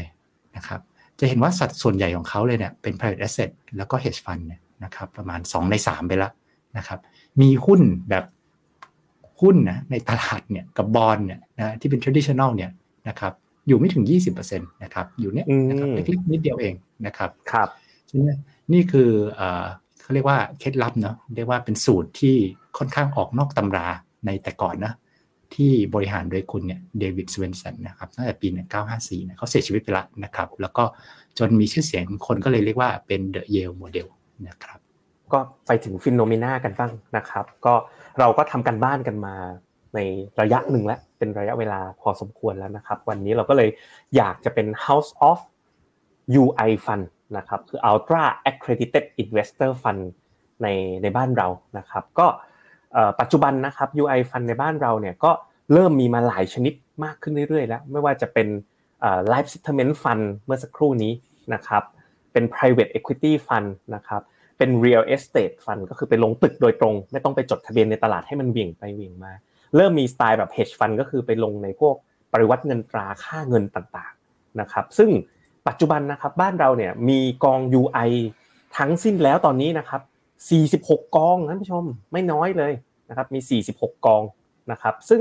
[0.56, 0.80] นะครับ
[1.20, 6.32] จะเห็นว่าสัดส่วนใหญ่ของเขาเลยเนี่ยเป็น private asset แล้วก็ hedge fund เนี่ยนะครับ ประมาณ 2 ใน 3 ไปแล้ว
[6.78, 6.98] นะครับ
[7.40, 8.24] มีหุ้นแบบ
[9.40, 12.70] หุ้นนะในตลาดเนี่ยกับบอลเนี่ยนะที่เป็น traditional เนี่ย
[13.08, 13.32] นะครับ
[13.68, 14.04] อยู่ไม่ถึง
[14.38, 16.74] 20%นะครับอยู่เนี่ยนะครับเล็กๆนิดเดียวเอง
[17.06, 17.68] นะครับครับ
[18.08, 18.40] ฉะนั้น
[18.72, 19.64] นี่คือเอ่อ
[20.02, 22.36] เขาเรียกว่าเคล็ดลับเนาะเรียกว่าเป็นสูตรที่
[22.78, 23.86] ค่อนข้างออกนอกตำรา
[24.26, 24.92] ในแต่ก่อนนะ
[25.56, 28.48] ที่บริหารโดยคุณเนี่ย David Swensen นะครับตั้งแต่ปี
[28.86, 30.84] 1954เนี่ยเขาเสียชีวิตไปแล้วนะครับ แล้วก็
[31.38, 34.06] จนมีชื่อเสียงคนก็เลยเรียกว่าเป็น The Yale Model
[34.48, 34.78] นะครับ
[35.32, 37.74] ก็ไปถึงฟินโนเมนากันบ้างนะครับ ก็
[38.18, 39.34] เราก็ทำกันบ้านกันมา
[39.94, 39.98] ใน
[40.40, 43.68] ระยะหนึ่งแล้ว เป็นระยะเวลาพอสมควรแล้วนะครับ วันนี้เราก็เลย
[44.16, 45.38] อยากจะเป็น House of
[46.42, 47.04] UI Fund
[47.36, 50.02] นะครับ คือ Ultra Accredited Investor Fund
[50.62, 50.66] ใน
[51.02, 51.48] ในบ้านเรา
[51.78, 52.26] นะครับ ก็
[53.20, 55.30] ปัจจุบันนะครับ UI Fund ในบ้านเราเนี่ยก็
[55.72, 56.74] เริ่มมีมาหลายชนิด
[57.04, 58.48] มากขึ้นเรื่อยๆ แล้ว ไม่ว่าจะเป็น
[59.32, 61.12] Life Settlement Fund เมื่อสักครู่นี้
[61.54, 61.82] นะครับ
[62.32, 64.22] เป็น private equity fund นะครับ
[64.58, 69.32] เป็น real estate fund ก็คือไปลงตึกโดยตรง ไม่ต้องไปจดทะเบียนในตลาดให้มันเวี่ยงไปเวี่ยงมา
[69.76, 71.94] เริ่มมีสไตล์แบบ hedge fund ก็คือไปลงในพวก
[72.32, 75.10] ปริวัติเงินตราค่าเงินต่างๆนะครับซึ่ง
[75.68, 78.10] ปัจจุบันนะครับบ้านเราเนี่ยมีกอง UI
[78.78, 80.00] ทั้งสิ้นแล้วตอนนี้นะครับ
[80.42, 82.72] 46 กองท่านผู้ชมไม่น้อยเลย
[83.08, 84.22] นะครับมี 46 กอง
[84.70, 85.20] นะครับซึ่ง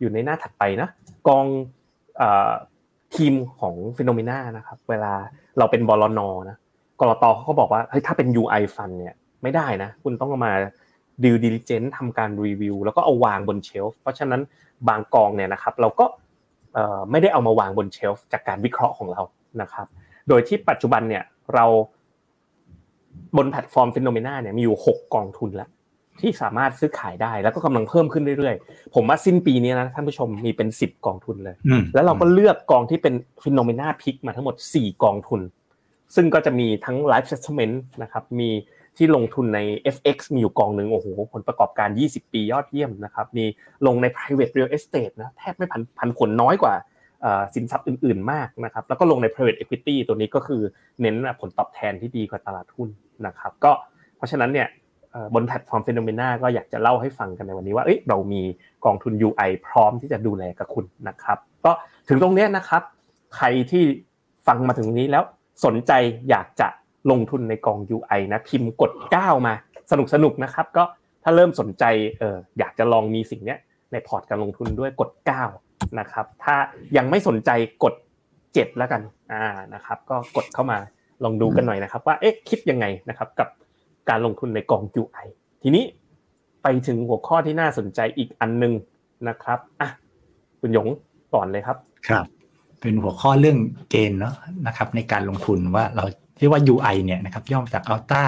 [0.00, 0.88] อยู่ในหน้าถัดไปนะ
[1.28, 1.46] กอง
[3.16, 5.12] ทีมของ Finnomena นะครับเวลา
[5.58, 6.20] เราเป็นบลน.
[6.48, 6.56] นะ
[7.00, 7.24] ก.ล.ต.
[7.34, 10.52] เขาก็บอกว่าเฮ้ยถ้าเป็น UI ฟันเนี่ยไม่ได้นะคุณต้องมา
[11.24, 14.40] due diligence ทำการรีวิวแล้วก็เอาวางบน shelf เพราะฉะนั้น
[14.88, 16.06] บางกองเนี่ยนะครับเราก็
[17.10, 19.22] ไม่ได้เอามาวางบน shelf จากการวิเคราะห์ของเรา
[19.62, 19.86] นะครับ
[20.28, 21.24] โดยที่ปัจจุบันเนี่ย
[21.54, 21.66] เรา
[23.36, 25.70] บนแพลตฟอร์ม Finnomena เนี่ยมีอยู่ 6 กองทุนแล้ว
[26.20, 31.56] ที่สามารถซื้อขายได้แล้วก็กำลังเพิ่มขึ้นเรื่อยๆ ผมว่าสิ้นปีนี้นะท่านผู้ชมมีเป็น 10 กองทุนเลย
[31.94, 35.40] แล้วเราก็เลือกกองที่เป็น Finnomena Pick มาทั้งหมด 4 กองทุน
[36.14, 38.50] ซึ่งก็จะมีทั้ง Life Settlement นะครับมี
[38.96, 39.60] ที่ลงทุนใน
[39.96, 43.44] FX มีอยู่กองหนึ่งโอ้โหผลประกอบการ 20 ปียอดเยี่ยมนะครับมี
[43.86, 46.74] ลงใน private real estate นะแทบไม่พันพันผลน้อยกว่า
[47.54, 50.62] สินทรัพย์อื่น ๆ มากนะครับ แล้วก็ลงใน private equity ตัวนี้ก็คือ
[51.00, 52.88] เน้นผลตอบแทนที่ดีกว่าตลาดหุ้น
[53.26, 53.72] นะครับ ก็
[54.16, 54.68] เพราะฉะนั้นเนี่ย
[55.34, 58.42] บนแพลตฟอร์ม Phenomena ก็อยากจะเล่าให้ฟังกันในวันนี้ว่าเอ้ยเรามี
[58.84, 61.72] กองทุน UI พร้อมที่จะดูแลกับคุณนะครับ ก็
[62.08, 62.82] ถึงตรงนี้นะครับ
[63.36, 63.84] ใครที่
[64.46, 65.24] ฟังมาถึงนี้แล้ว
[65.64, 65.92] สนใจ
[66.30, 66.68] อยากจะ
[67.10, 69.54] ลงทุนในกอง UI นะพิมพ์กด 9 มา
[69.90, 70.84] สนุกสนุกนะครับ ก็
[71.22, 71.84] ถ้าเริ่มสนใจ
[72.18, 73.56] เอออยากจะลองมีสิ่งนี้
[73.92, 75.69] ในพอร์ตการลงทุนด้วยกด 9
[76.00, 76.54] นะครับ ถ้า
[76.96, 77.50] ยังไม่สนใจ
[77.82, 77.94] กด
[78.34, 79.02] 7แล้วกัน
[79.32, 80.78] อ่านะครับ ก็กดเข้ามา
[81.24, 83.48] ลองดูกันหน่อยนะครับ ว่าเอ๊ะคิดยังไงนะครับ กับ
[84.08, 85.26] การลงทุนในกอง UI
[85.62, 85.84] ทีนี้
[86.62, 88.72] ไปถึงหัวข้อที่น่าสนใจอีกอันนึง
[89.28, 89.88] นะครับอะ
[90.60, 90.88] คุณหยง
[91.34, 91.76] ก่อนเลยครับ
[92.08, 92.24] ครับ
[92.80, 93.58] เป็นหัวข้อเรื่อง
[93.90, 94.34] เกณฑ์เนาะ
[94.66, 96.04] นะครับ ในการลงทุนว่าเรา
[96.38, 98.24] เรียกว่า UI เนี่ยนะครับย่อมาจาก Ultra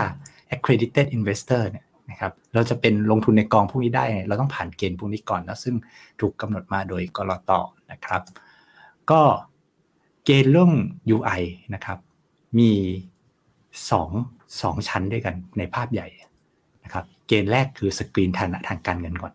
[0.54, 5.74] Accredited Investor เนี่ย นะครับ เราจะเป็นลงทุนในกองพวกนี้ได้ เราต้องผ่านเกณฑ์พวกนี้ก่อนแล้วซึ่ง
[6.20, 7.50] ถูกกำหนดมาโดยกรต
[7.92, 8.22] นะครับ
[9.10, 9.22] ก็
[10.24, 10.72] เกณฑ์เรื่อง
[11.14, 11.42] UI
[11.74, 11.98] นะครับ
[12.58, 12.70] มี
[13.90, 14.10] สอง
[14.62, 16.08] สองชั้นด้วยกันในภาพใหญ่
[16.84, 19.32] นะครับ เกณฑ์แรกคือสกรีนฐานะทางการเงินก่อน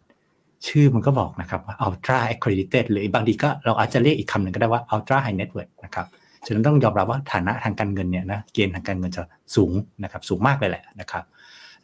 [0.68, 6.08] ชื่อมันก็บอกนะครับว่า ultra accredited หรือบางทีก็เราอาจจะเรียกอีกคำหนึ่งก็ได้ว่า ultra high net worth นะครับ
[6.46, 9.24] ฉะนั้นต้องยอมรับว่าฐานะทางการเงินเนี่ยนะเกณฑ์ทางการเงินจะ
[9.56, 9.72] สูง
[10.04, 11.24] นะครับสูงมากเลยแหละนะครับ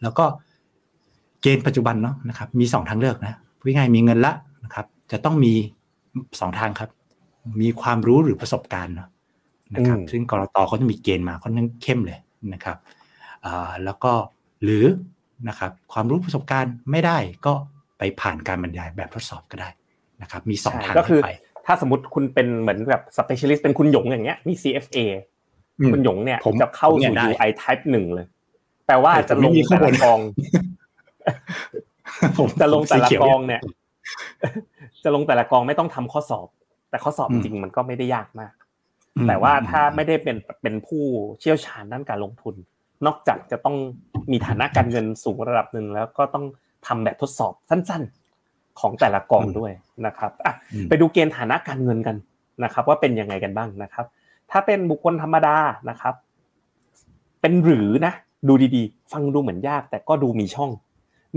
[0.01, 0.25] แล้วก็
[1.43, 4.33] เกณฑ์ปัจจุบันเนาะนะครับมี 2 ทางเลือกนะพูดง่ายมีเงินละ
[4.63, 5.53] นะครับ จะต้องมี
[6.11, 6.89] 2 ทางครับ
[7.61, 9.09] มีความรู้หรือประสบการณ์เนาะ
[9.75, 12.19] นะครับอืมซึ่งกรตเขาจะมีเกณฑ์มาค่อนข้างเข้มเลย
[12.53, 12.77] นะครับ
[13.45, 14.11] อ่าแล้วก็
[14.63, 14.85] หรือ
[15.47, 17.53] นะครับความรู้ประสบการณ์ไม่ได้ก็
[17.97, 19.69] ไปผ่านการบรรยายแบบทดสอบก็ได้
[20.21, 21.31] นะครับ มีสองทางก็คือให้ไป
[21.65, 24.97] ถ้าสมมติคุณเป็นเหมือนแบบ specialist เป็นคุณหยงอย่างเงี้ยมี CFA
[25.79, 28.25] อืมคุณหยงเนี่ยผมจะเข้าผมเนี่สู่ยได้ UI Type หนึ่งเลย
[28.87, 30.19] แปลว่าแต่จะผมลไม่งมีข้แต่อมูลละกอง
[32.39, 33.61] ผมจะลงแต่ละสีขีวกองเนี่ย
[35.03, 36.47] จะลงแต่ละกองไม่ต้องทำข้อสอบ
[36.89, 38.53] แต่ข้อสอบอืจมริงๆมันก็ไม่ได้ยากมาก
[39.15, 41.03] อืมแต่ว่าอืมถ้าไม่ได้เป็นเป็นผู้
[41.39, 42.55] เชี่ยวชาญด้านการลงทุน
[43.05, 43.75] นอกจากจะต้อง
[44.31, 46.45] มีฐานะการเงินสูงระดับหนึ่งแล้วก็ต้อง
[46.87, 48.03] ทำแบบทดสอบสั้น
[48.41, 49.71] ๆ ของแต่ละกองด้วย
[50.05, 52.15] นะครับอะอืมไปดูเกณฑ์ฐานะการเงินกัน
[52.63, 54.05] นะครับ ว่าเป็นยังไงกันบ้างนะครับ
[54.51, 55.55] ถ้าเป็นบุคคลธรรมดา
[55.89, 56.13] นะครับ
[57.41, 58.13] เป็นหรือนะ
[58.47, 60.71] ดูดีๆ ฟังดูเหมือนยาก แต่ก็ดูมีช่อง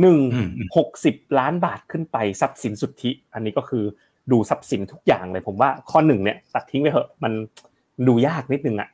[0.01, 3.85] หนึ่งอืมอืมหกสิบล้านบาทขึ้นไปทรัพย์สินสุทธิ อันนี้ก็คือ
[4.33, 7.33] ดูทรัพย์สินทุกอย่างเลย ผมว่าข้อหนึ่งเนี่ยตัดทิ้งไปเถอะมัน
[8.09, 8.89] ดูยากนิดนึงอะ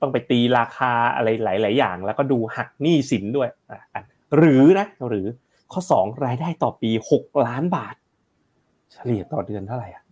[0.00, 4.02] ต้องไปตีราคาอะไรหลาย ๆ อย่าง แล้วก็ดูหักหนี้สินด้วยอะอะ
[4.36, 5.26] หรือนะหรือ
[5.72, 7.94] ข้อสองรายได้ต่อปีหกล้านบาท
[8.92, 10.02] เฉลี่ยต่อเดือนเท่าไหร่อะ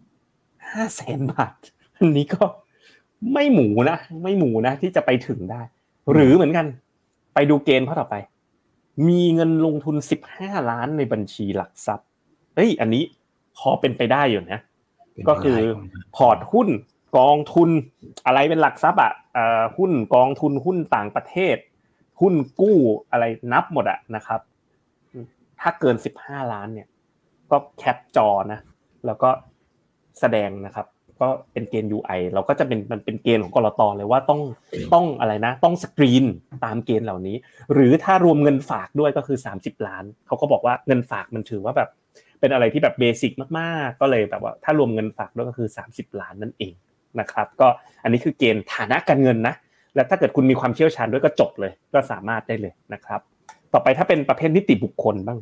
[0.70, 1.52] ห้าแสนบาท
[1.96, 2.44] อันนี้ก็
[3.32, 5.60] ไม่หมูนะ ไม่หมูนะ ที่จะไปถึงได้
[6.12, 6.66] หรือเหมือนกัน
[7.34, 8.14] ไปดูเกณฑ์ข้อต่อไป
[9.08, 12.08] มีเงินลงทุนสิบห้าล้านในบัญชีหลักทรัพย์
[12.54, 13.02] เฮ้ยอันนี้
[13.58, 14.60] พอเป็นไปได้อยู่นะ
[15.28, 15.58] ก็คือ
[16.16, 16.68] พอร์ตหุ้น
[17.18, 17.70] กองทุน
[18.26, 21.56] อะไรเป็นหลักทรัพย์อะเอ่อหุ้นกองทุนหุ้นต่างประเทศ
[22.20, 22.78] หุ้นกู้
[23.10, 24.40] อะไรนับหมดอะนะครับ
[25.60, 26.88] ถ้าเกินสิบห้าล้านเนี่ย
[27.50, 28.60] ก็ cap จอนะ
[29.06, 29.28] แล้วก็
[30.20, 30.86] แสดงนะครับ
[31.20, 34.40] ก็เป็นเกณฑ์ UI เราก็จะเป็นมันเป็นเกณฑ์ของก.ล.ต.เลยว่าต้อง
[34.94, 36.24] ต้องอะไรนะ ต้องสกรีน
[36.64, 37.36] ตามเกณฑ์เหล่านี้
[37.72, 41.88] หรือถ้ารวมเงินฝากด้วยก็คือ 30 ล้านเขาก็บอกว่าเงินฝากมันถือว่าแบบ
[42.40, 46.74] เป็นอะไรที่แบบ basic มากๆ ก็เลยแบบว่าถ้ารวมเงินฝากด้วยก็คือ 30 ล้านนั่นเอง
[47.20, 47.68] นะครับ ก็
[48.02, 49.54] อันนี้คือเกณฑ์ฐานะการเงินนะ
[49.94, 53.20] และถ้าเกิดคุณมีความเชี่ยวชาญด้วยก็จบเลย ก็สามารถได้เลยนะครับ
[53.72, 55.38] ต่อไปถ้าเป็นประเภทนิติบุคคลบ้าง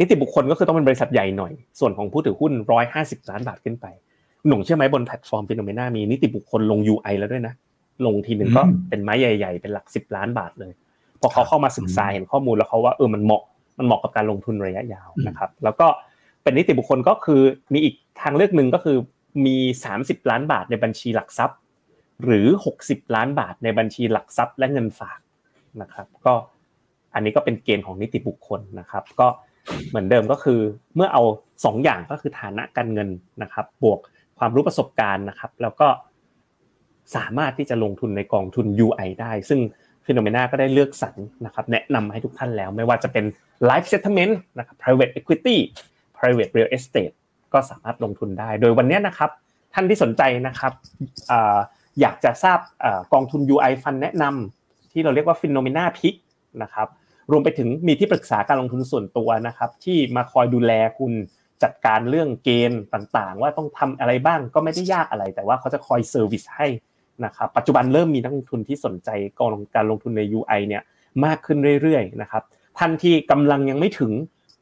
[0.00, 3.86] นิติบุคคลก็คือต้องเป็นบริษัทใหญ่หน่อย ส่วนของผู้ถือหุ้นร้อยห้าสิบล้านบาทขึ้นไป
[4.48, 7.54] หนุ่งเชื่อไหมบนแพลตฟอร์ม Finnomena มีนิติบุคคลลง UI แล้วด้วยนะ
[8.06, 10.72] ลงทีหนึ่งก็อืมเป็นไม้ใหญ่ ๆ เป็นหลักสิบล้านบาทเลย
[11.20, 13.42] พอเขาเข้ามาศึกษาเห็นข้อมูลแล้วเขาว่าเออมันเหมาะ
[13.78, 15.86] มันเหมาะกับการลงทุนระยะยาวนะครับ แล้วก็
[16.42, 17.40] เป็นนิติบุคคลก็คือ
[17.72, 18.96] มีอีกทางเลือกหนึ่งก็คือ
[19.46, 19.56] มี
[19.94, 21.58] 30 ล้านบาทในบัญชีหลักทรัพย์
[22.24, 22.46] หรือ
[22.80, 25.18] 60 ล้านบาทในบัญชีหลักทรัพย์และเงินฝาก
[25.80, 26.34] นะครับ ก็
[27.14, 29.26] อันนี้ก็เป็นเกณฑ์ของนิติบุคคลนะครับ ก็
[29.88, 30.60] เหมือนเดิมก็คือ
[30.96, 31.22] เมื่อเอา
[31.64, 33.08] สองอย่างก็คือฐานะการเงิน
[33.42, 34.00] นะครับ บวก
[34.38, 35.88] ความรู้ประสบการณ์นะครับ แล้วก็
[37.16, 39.60] สามารถที่จะลงทุนในกองทุน UI ได้ ซึ่ง
[40.06, 41.14] ฟิโนเมนาก็ได้เลือกสรร
[41.46, 43.24] นะครับ แนะนำให้ทุกท่านแล้ว ไม่ว่าจะเป็น
[43.68, 45.56] Life Settlement นะครับ Private Equity
[46.18, 47.14] Private Real Estate
[47.52, 49.30] ก็สามารถลงทุนได้ โดยวันนี้นะครับ
[49.74, 50.72] ท่านที่สนใจนะครับ
[51.30, 51.32] อ
[52.00, 56.16] อยากจะทราบอกองทุน UI Fund แนะนำที่เราเรียกว่า Phenomena Pick
[56.62, 56.88] นะครับ
[57.30, 61.12] รวมไปถึงมีที่ปรึกษาการลงทุนส่วนตัวนะครับ ที่มาคอยดูแลคุณ
[61.62, 66.66] จัดการเรื่องเกณฑ์ต่างๆ ว่าต้องทำอะไรบ้างก็ไม่ได้ยากอะไร แต่ว่าเขาจะคอยเซอร์วิสให้
[67.24, 70.82] นะครับปัจจุบันเริ่มมีนักลงทุนที่สนใจกองการลงทุนใน UI เนี่ย
[71.24, 72.42] มากขึ้นเรื่อยๆนะครับ
[72.78, 74.12] ท่านที่กำลังยังไม่ถึง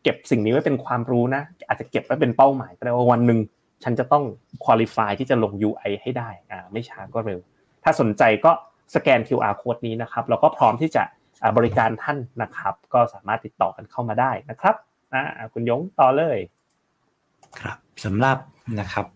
[0.03, 3.39] เก็บสิ่งนี้ไว้เป็นความรู้นะ อาจจะเก็บไว้เป็นเป้าหมายก็ได้ว่าวันหนึ่ง
[3.85, 4.25] ฉันจะต้อง
[4.65, 7.41] คุริฟายที่จะลง UI ให้ได้อ่าไม่ช้าก็เร็ว
[7.85, 8.53] ถ้าสนใจก็
[8.95, 11.03] สแกน QR code นี้นะครับแล้วก็พร้อมที่จะ
[11.57, 14.75] บริการท่านนะครับ ก็สามารถติดต่อกันเข้ามาได้นะครับ
[15.15, 15.23] อ่า
[15.53, 16.39] คุณยงต่อเลย
[17.61, 18.39] ครับสำหรับ
[18.81, 19.07] นะครับ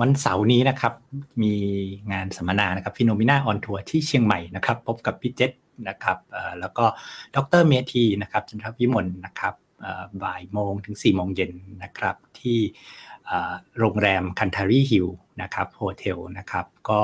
[0.00, 0.94] วันเสาร์นี้นะครับ
[1.42, 1.54] มี
[2.12, 5.52] งานสัมมนานะครับ Finnomena on tour ที่เชียงใหม่นะครับ พบกับพี่เจษ
[5.88, 6.18] นะครับ
[6.60, 6.84] แล้วก็
[7.34, 7.62] ดร.
[7.66, 9.54] เมธีนะครับจันทวิมลนะครับ
[10.22, 12.58] บ่ายโมงถึง4ี่โมงเย็นนะครับที่
[13.78, 15.06] โรงแรม Kantary Hills
[15.42, 17.00] นะครับ Hotel นะครับก็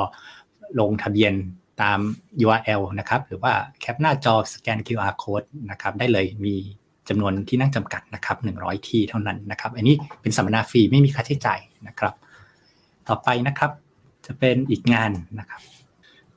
[0.80, 1.34] ลงทะเบียน
[1.82, 1.98] ตาม
[2.44, 6.56] URL นะครับหรือว่า cap หน้าจอสแกน QR code นะครับได้เลยมี
[7.10, 12.14] จำนวนที่นั่งจำกัดนะครับ100 ที่เท่านั้นนะครับ อันนี้เป็นสัมมนาฟรีไม่มีค่าใช้จ่ายนะครับ
[13.08, 13.70] ต่อไปนะครับ
[14.26, 15.60] จะเป็นอีกงานนะครับ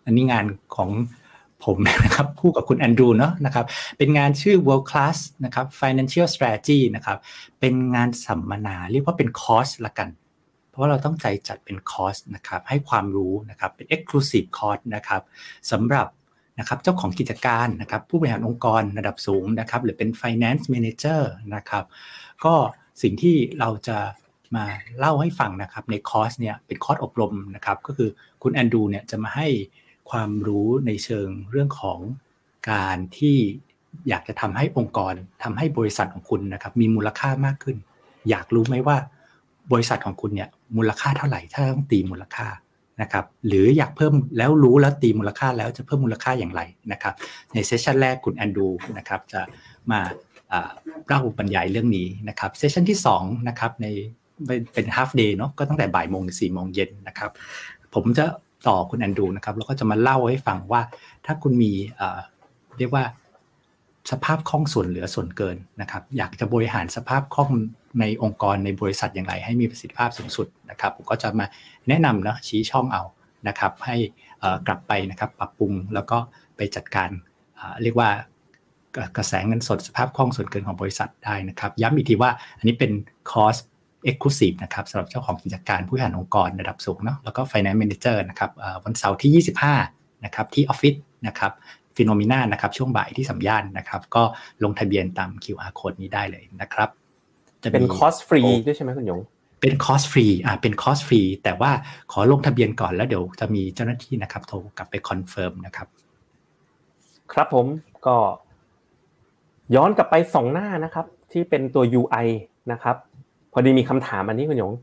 [0.05, 0.45] อันนี้งาน
[0.75, 0.89] ของ
[1.63, 3.65] ผมนะครับคู่กับคุณแอนดรูเนาะนะครับ
[3.97, 7.17] เป็นงานชื่อ world class นะครับ financial strategy นะครับ
[7.59, 10.09] เป็นงานสัมมนาเรียกว่าเป็นคอร์สละกัน
[10.69, 15.21] เพราะว่าเราต้องใจจัดเป็นคอร์สนะครับให้ความรู้นะครับเป็น exclusive course นะครับ
[15.71, 16.07] สำหรับ
[16.59, 21.21] นะครับเจ้าของกิจการนะครับผู้บริหารองค์กรระดับสูงนะครับหรือเป็น finance manager
[21.55, 21.85] นะครับ
[22.45, 22.53] ก็
[23.01, 23.97] สิ่งที่เราจะ
[24.55, 24.65] มา
[24.97, 28.09] เล่าให้ฟังนะครับในคอร์สเนี่ยเป็นคอร์สอบรมนะครับก็คือ
[28.43, 29.47] คุณแอนดูเนี่ยจะมาให้
[30.09, 31.99] ความรู้ในเชิงเรื่องของ
[32.71, 33.37] การที่
[34.09, 37.77] อยากจะทำให้องค์กรทำให้บริษัทของคุณนะครับมีมูลค่ามากขึ้น
[38.29, 38.97] อยากรู้ไหมว่า
[39.71, 42.47] บริษัทของคุณเนี่ยมูลค่าเท่าไหร่ถ้าต้องตีมูลค่า
[43.01, 47.13] นะครับหรืออยากเพิ่มแล้วรู้แล้วตีมูลค่าแล้วจะเพิ่มมูลค่าอย่างไรนะครับ
[47.53, 48.67] ในเซสชันแรกคุณแอนดู
[48.97, 49.41] นะครับจะ
[49.91, 49.99] มา
[51.07, 53.87] เล่าบรรยายเรื่องนี้นะครับเซสชันที่2นะครับใน
[54.73, 57.31] เป็น half day เนาะก็ตั้งแต่บ่ายโมงถึงสี่โมงเย็นนะครับ
[57.93, 58.25] ผมจะ
[58.67, 60.81] ต่อคุณแอนดูนะครับแล้วก็จะมาเล่าให้ฟังว่า
[61.25, 61.71] ถ้าคุณมี
[62.77, 63.03] เรียกว่า
[64.11, 67.51] สภาพคล่องส่วนเหลือส่วนเกินนะครับ อยากจะบริหารสภาพคล่อง
[67.99, 71.45] ในองค์กรในบริษัทอย่างไรให้มีประสิทธิภาพสูงสุดนะครับ ผมก็จะมา
[71.89, 73.03] แนะนำนะชี้ช่องเอา
[73.47, 73.95] นะครับ ให้
[74.67, 76.17] กลับไปนะครับปรับปรุงแล้วก็
[76.55, 77.09] ไปจัดการ
[77.81, 78.09] เรียกว่า
[79.17, 82.91] กระแสเงินสดสภาพคล่องส่วนเกินของบริษัทได้นะครับ ย้ำอีกทีว่าอันนี้เป็น
[83.31, 83.55] คอร์ส
[84.03, 88.51] exclusive นะครับสำหรับเจ้าของกิจการผู้บริหารองค์กรระดับสูงเนาะแล้วก็ Finance Manager นะครับ
[88.83, 89.43] วันเสาร์ที่
[89.85, 90.95] 25 นะครับที่ออฟฟิศ
[91.27, 91.51] นะครับ
[91.95, 94.23] Finnomena นะครับช่วงบ่ายที่สามย่านนะครับ ก็
[94.63, 96.89] ลงทะเบียนตาม QR code นี้ได้เลยนะครับ
[97.63, 99.21] จะเป็นคอร์สฟรีด้วยใช่ไหมคุณหยง
[99.61, 101.71] เป็นคอร์สฟรีอ่าเป็นคอร์สฟรีแต่ว่า
[102.11, 105.87] ขอลงทะเบียนก่อนแล้วเดี๋ยวจะมีเจ้าหน้าที่นะครับโทรกลับไป confirm นะครับ
[107.33, 107.67] ครับผม
[108.05, 108.17] ก็
[109.75, 112.27] ย้อนกลับไปสองหน้านะครับ ที่เป็นตัว UI
[112.71, 112.95] นะครับ
[113.53, 114.73] พอดีมีคำถามอันนี้คุณหยง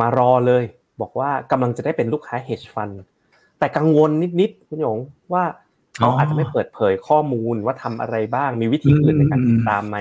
[0.00, 0.64] มารอเลย
[1.00, 2.94] บอกว่ากำลังจะได้เป็นลูกค้า hedge fund
[3.58, 4.10] แต่กังวล
[4.40, 4.98] นิดๆคุณหยง
[5.32, 5.44] ว่า
[5.98, 9.98] เขาอาจจะไม่เปิดเผยข้อมูลว่าทำอะไรบ้างมีวิธีอื่นในการติดตามไหม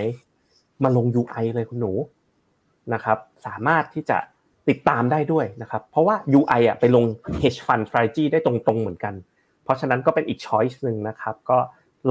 [0.84, 1.91] มาลง UI เลยคุณหนู
[2.93, 4.18] นะครับ สามารถที่จะ
[4.70, 7.06] ติดตามได้ด้วยนะครับ เพราะว่า UI อะไปลง
[7.41, 9.14] hedge fund strategy ได้ตรงๆเหมือนกัน
[9.64, 11.58] เพราะฉะนั้นก็เป็นอีก choice หนึ่งนะครับ ก็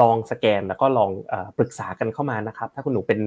[0.00, 1.10] ลองสแกนแล้วก็ลอง
[1.58, 3.18] ปรึกษากันเข้ามานะครับ ถ้าคุณหนูเป็น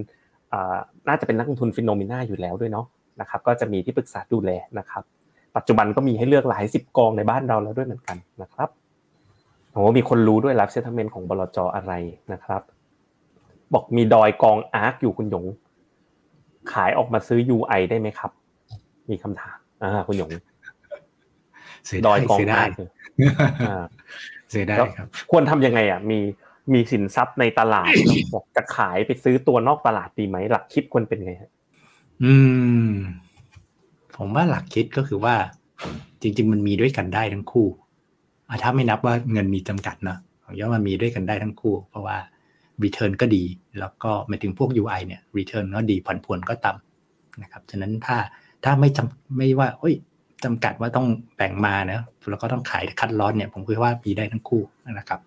[1.08, 2.86] น่าจะเป็นนักลงทุนฟินโนมิน่าอยู่แล้วด้วยเนาะ
[3.22, 5.04] นะครับ ก็จะมีที่ปรึกษาดูแลนะครับ
[5.58, 8.70] ปัจจุบันก็มีให้เลือกหลายสิบกองในบ้านเราแล้วด้วยเหมือนกันนะครับ
[9.72, 11.94] โอ้มีคนรู้ด้วยรับเซตเมนต์ของบลจอะไร
[12.34, 12.62] นะครับ
[13.74, 15.46] บอกมีดอยกองอาร์คอยู่คุณหยง
[16.74, 18.32] ขายออกมาซื้อ UI ได้ไหมครับ
[19.10, 20.30] มีคำถามอ่าคุณหยง
[22.08, 22.72] ดอยกองอาร์ค
[24.50, 26.20] เสียได้ครับ ควรทำยังไงอะ มี
[26.74, 27.92] มีสินทรัพย์ในตลาด
[28.34, 31.52] บอกจะขายไปซื้อตัวนอกตลาดดีไหมหลักคิดควรเป็นไงฮะ
[32.24, 32.34] อื
[32.90, 32.92] ม
[34.16, 35.36] ผมว่าหลักคิดก็คือว่า
[36.22, 37.68] จริง ๆ มันมีด้วยกันได้ทั้งคู่
[38.64, 42.18] ถ้าไม่นับว่าเงินมีจำกัดเนาะผมว่ามันมีด้วยกันได้ทั้งคู่ เพราะว่า
[42.84, 43.44] return ก็ดี
[43.80, 48.18] แล้วก็หมายถึงพวก UI เนี่ย return ก็ดีผ่อนพวนก็ต่ำนะครับฉะนั้นถ้า
[48.64, 49.96] ถ้าไม่จำไม่ว่าเอ้ย
[50.44, 54.62] จำกัดว่าต้องแบ่งมานะแล้วก็ต้องขายคัดลอสเนี่ยผมคิดว่ามีได้ทั้งคู่
[55.00, 55.20] นะครับ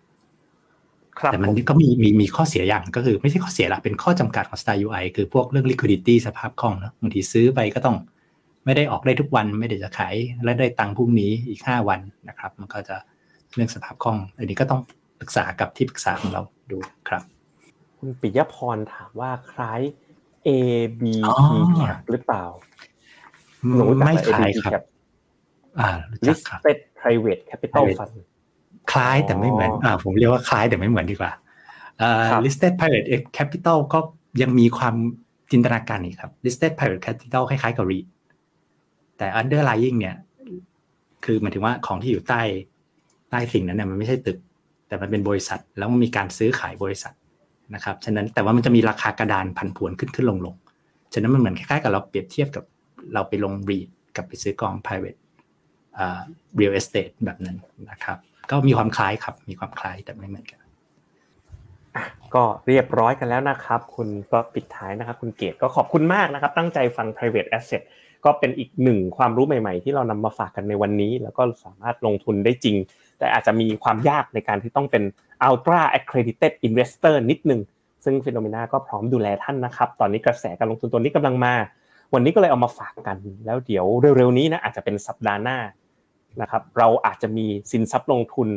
[1.32, 7.96] แต่มันก็มีมีมีข้อเสียอย่างก็คือไม่ใช่ข้อเสียละเป็นข้อจำกัดของ Star UI คือพวกเรื่อง liquidity สภาพคล่องเนาะบางทีซื้อไปก็ต้อง
[8.64, 12.96] ไม่ได้ออกได้ทุกวันไม่ได้จะขายและได้ตังค์พรุ่งนี้อีกห้าวันนะครับ มันก็จะ
[13.54, 14.80] เรื่องสภาพคล่อง อันนี้ก็ต้อง
[15.20, 17.22] ปรึกษากับที่ปรึกษาของเราดูครับ
[17.98, 19.80] คุณปิยพรถามว่าคล้าย
[20.46, 20.48] A
[21.00, 21.02] B
[21.44, 21.48] T
[21.78, 22.44] cap หรือเปล่า
[24.06, 24.82] ไม่คล้ายครับ
[25.80, 25.90] อ่า
[26.26, 28.14] listed private capital fund
[28.92, 31.32] คล้ายแต่ไม่เหมือนอ่าผมเรียกว่าคล้ายแต่ไม่เหมือนดีกว่า
[32.02, 33.06] อ่า listed private
[33.36, 33.98] capital ก็
[34.42, 34.94] ยังมีความ
[35.52, 38.06] จินตนาการอีกครับ listed private capital คล้ายๆกับ REIT
[39.18, 40.16] แต่ underlying เนี่ย
[41.24, 42.42] คือหมายถึงว่าของที่อยู่ใต้
[43.30, 44.38] ใต้สิ่งนั้นเนี่ยมันไม่ใช่ตึก
[44.88, 47.14] แต่มันเป็นบริษัท แล้วมันมีการซื้อขายบริษัท
[47.74, 50.54] นะครับ ฉะนั้นแต่ว่ามันจะมีราคากระดานพันผวนขึ้นขึ้นลงลง
[51.12, 52.64] ฉะนั้นมันเหมือนคล้ายๆกับเราเปรียบเทียบกับ
[53.14, 55.18] เราไปลงรีดกับไปซื้อกอง private
[56.58, 57.56] real estate แบบนั้น
[57.90, 58.18] นะครับ
[58.50, 60.60] ก็มีความคล้ายครับ มีความคล้ายแต่ไม่เหมือนกัน
[62.34, 67.82] ก็เรียบร้อยกันแล้วนะครับ คุณก็ปิดท้ายนะครับ คุณเกตก็ขอบคุณมากนะครับ ตั้งใจฟัง private asset
[68.24, 72.76] ก็เป็นอีกหนึ่งความรู้ใหม่ๆ ที่เรานำมาฝากกันในวันนี้ แล้วก็สามารถลงทุนได้จริง
[73.18, 75.02] แต่อาจจะมีความยากในการที่ต้องเป็น
[75.48, 77.60] ultra accredited investor นิดนึง
[78.04, 81.54] ซึ่งฟิโนเมนาก็พร้อมดูแลท่านนะครับ ตอนนี้กระแสการลงทุนตัวนี้กำลังมา
[82.14, 85.58] วันนี้ก็เลยเอามาฝากกัน แล้วเดี๋ยวเร็วๆนี้นะอาจจะเป็นสัปดาห์หน้า
[86.40, 88.48] นะครับเราอาจจะมีสินทรัพย์ลงทุน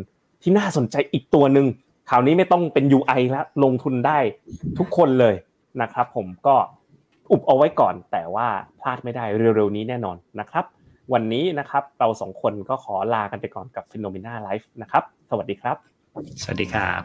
[0.41, 1.67] ที่น่าสนใจอีกตัวหนึ่ง
[2.09, 4.19] คราวนี้ไม่ต้องเป็น UI แล้วลงทุนได้
[4.77, 5.35] ทุกคนเลย
[5.81, 6.55] นะครับ ผมก็
[7.31, 8.47] อุบเอาไว้ก่อน แต่ว่า
[8.81, 10.65] พลาดไม่ได้เร็วๆนี้แน่นอนนะครับ
[11.13, 15.77] วันนี้นะครับเราสองคนก็ขอลากันไปก่อนกับ p h e n o m e n a Live นะครับ สวัสดีครับ
[16.43, 17.01] สวัสดีครับ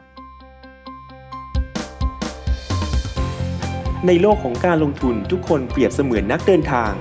[4.07, 6.93] ในโลกของการลงทุนทุกคนเปรียบเสมือนนักเดินทาง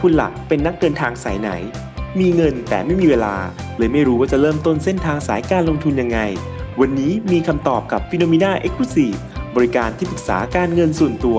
[0.00, 1.50] คุณหลักเป็นนักเดินทางสายไหน
[2.20, 3.34] มีเงินแต่ไม่มีเวลา
[3.78, 6.18] เลยไม่รู้ว่าจะเริ่มต้นเส้นทางสายการลงทุนยังไง
[6.80, 9.18] วันนี้มีคำตอบกับ p h e n o m e n a Exclusive
[9.56, 11.38] บริการที่ปรึกษาการเงินส่วนตัว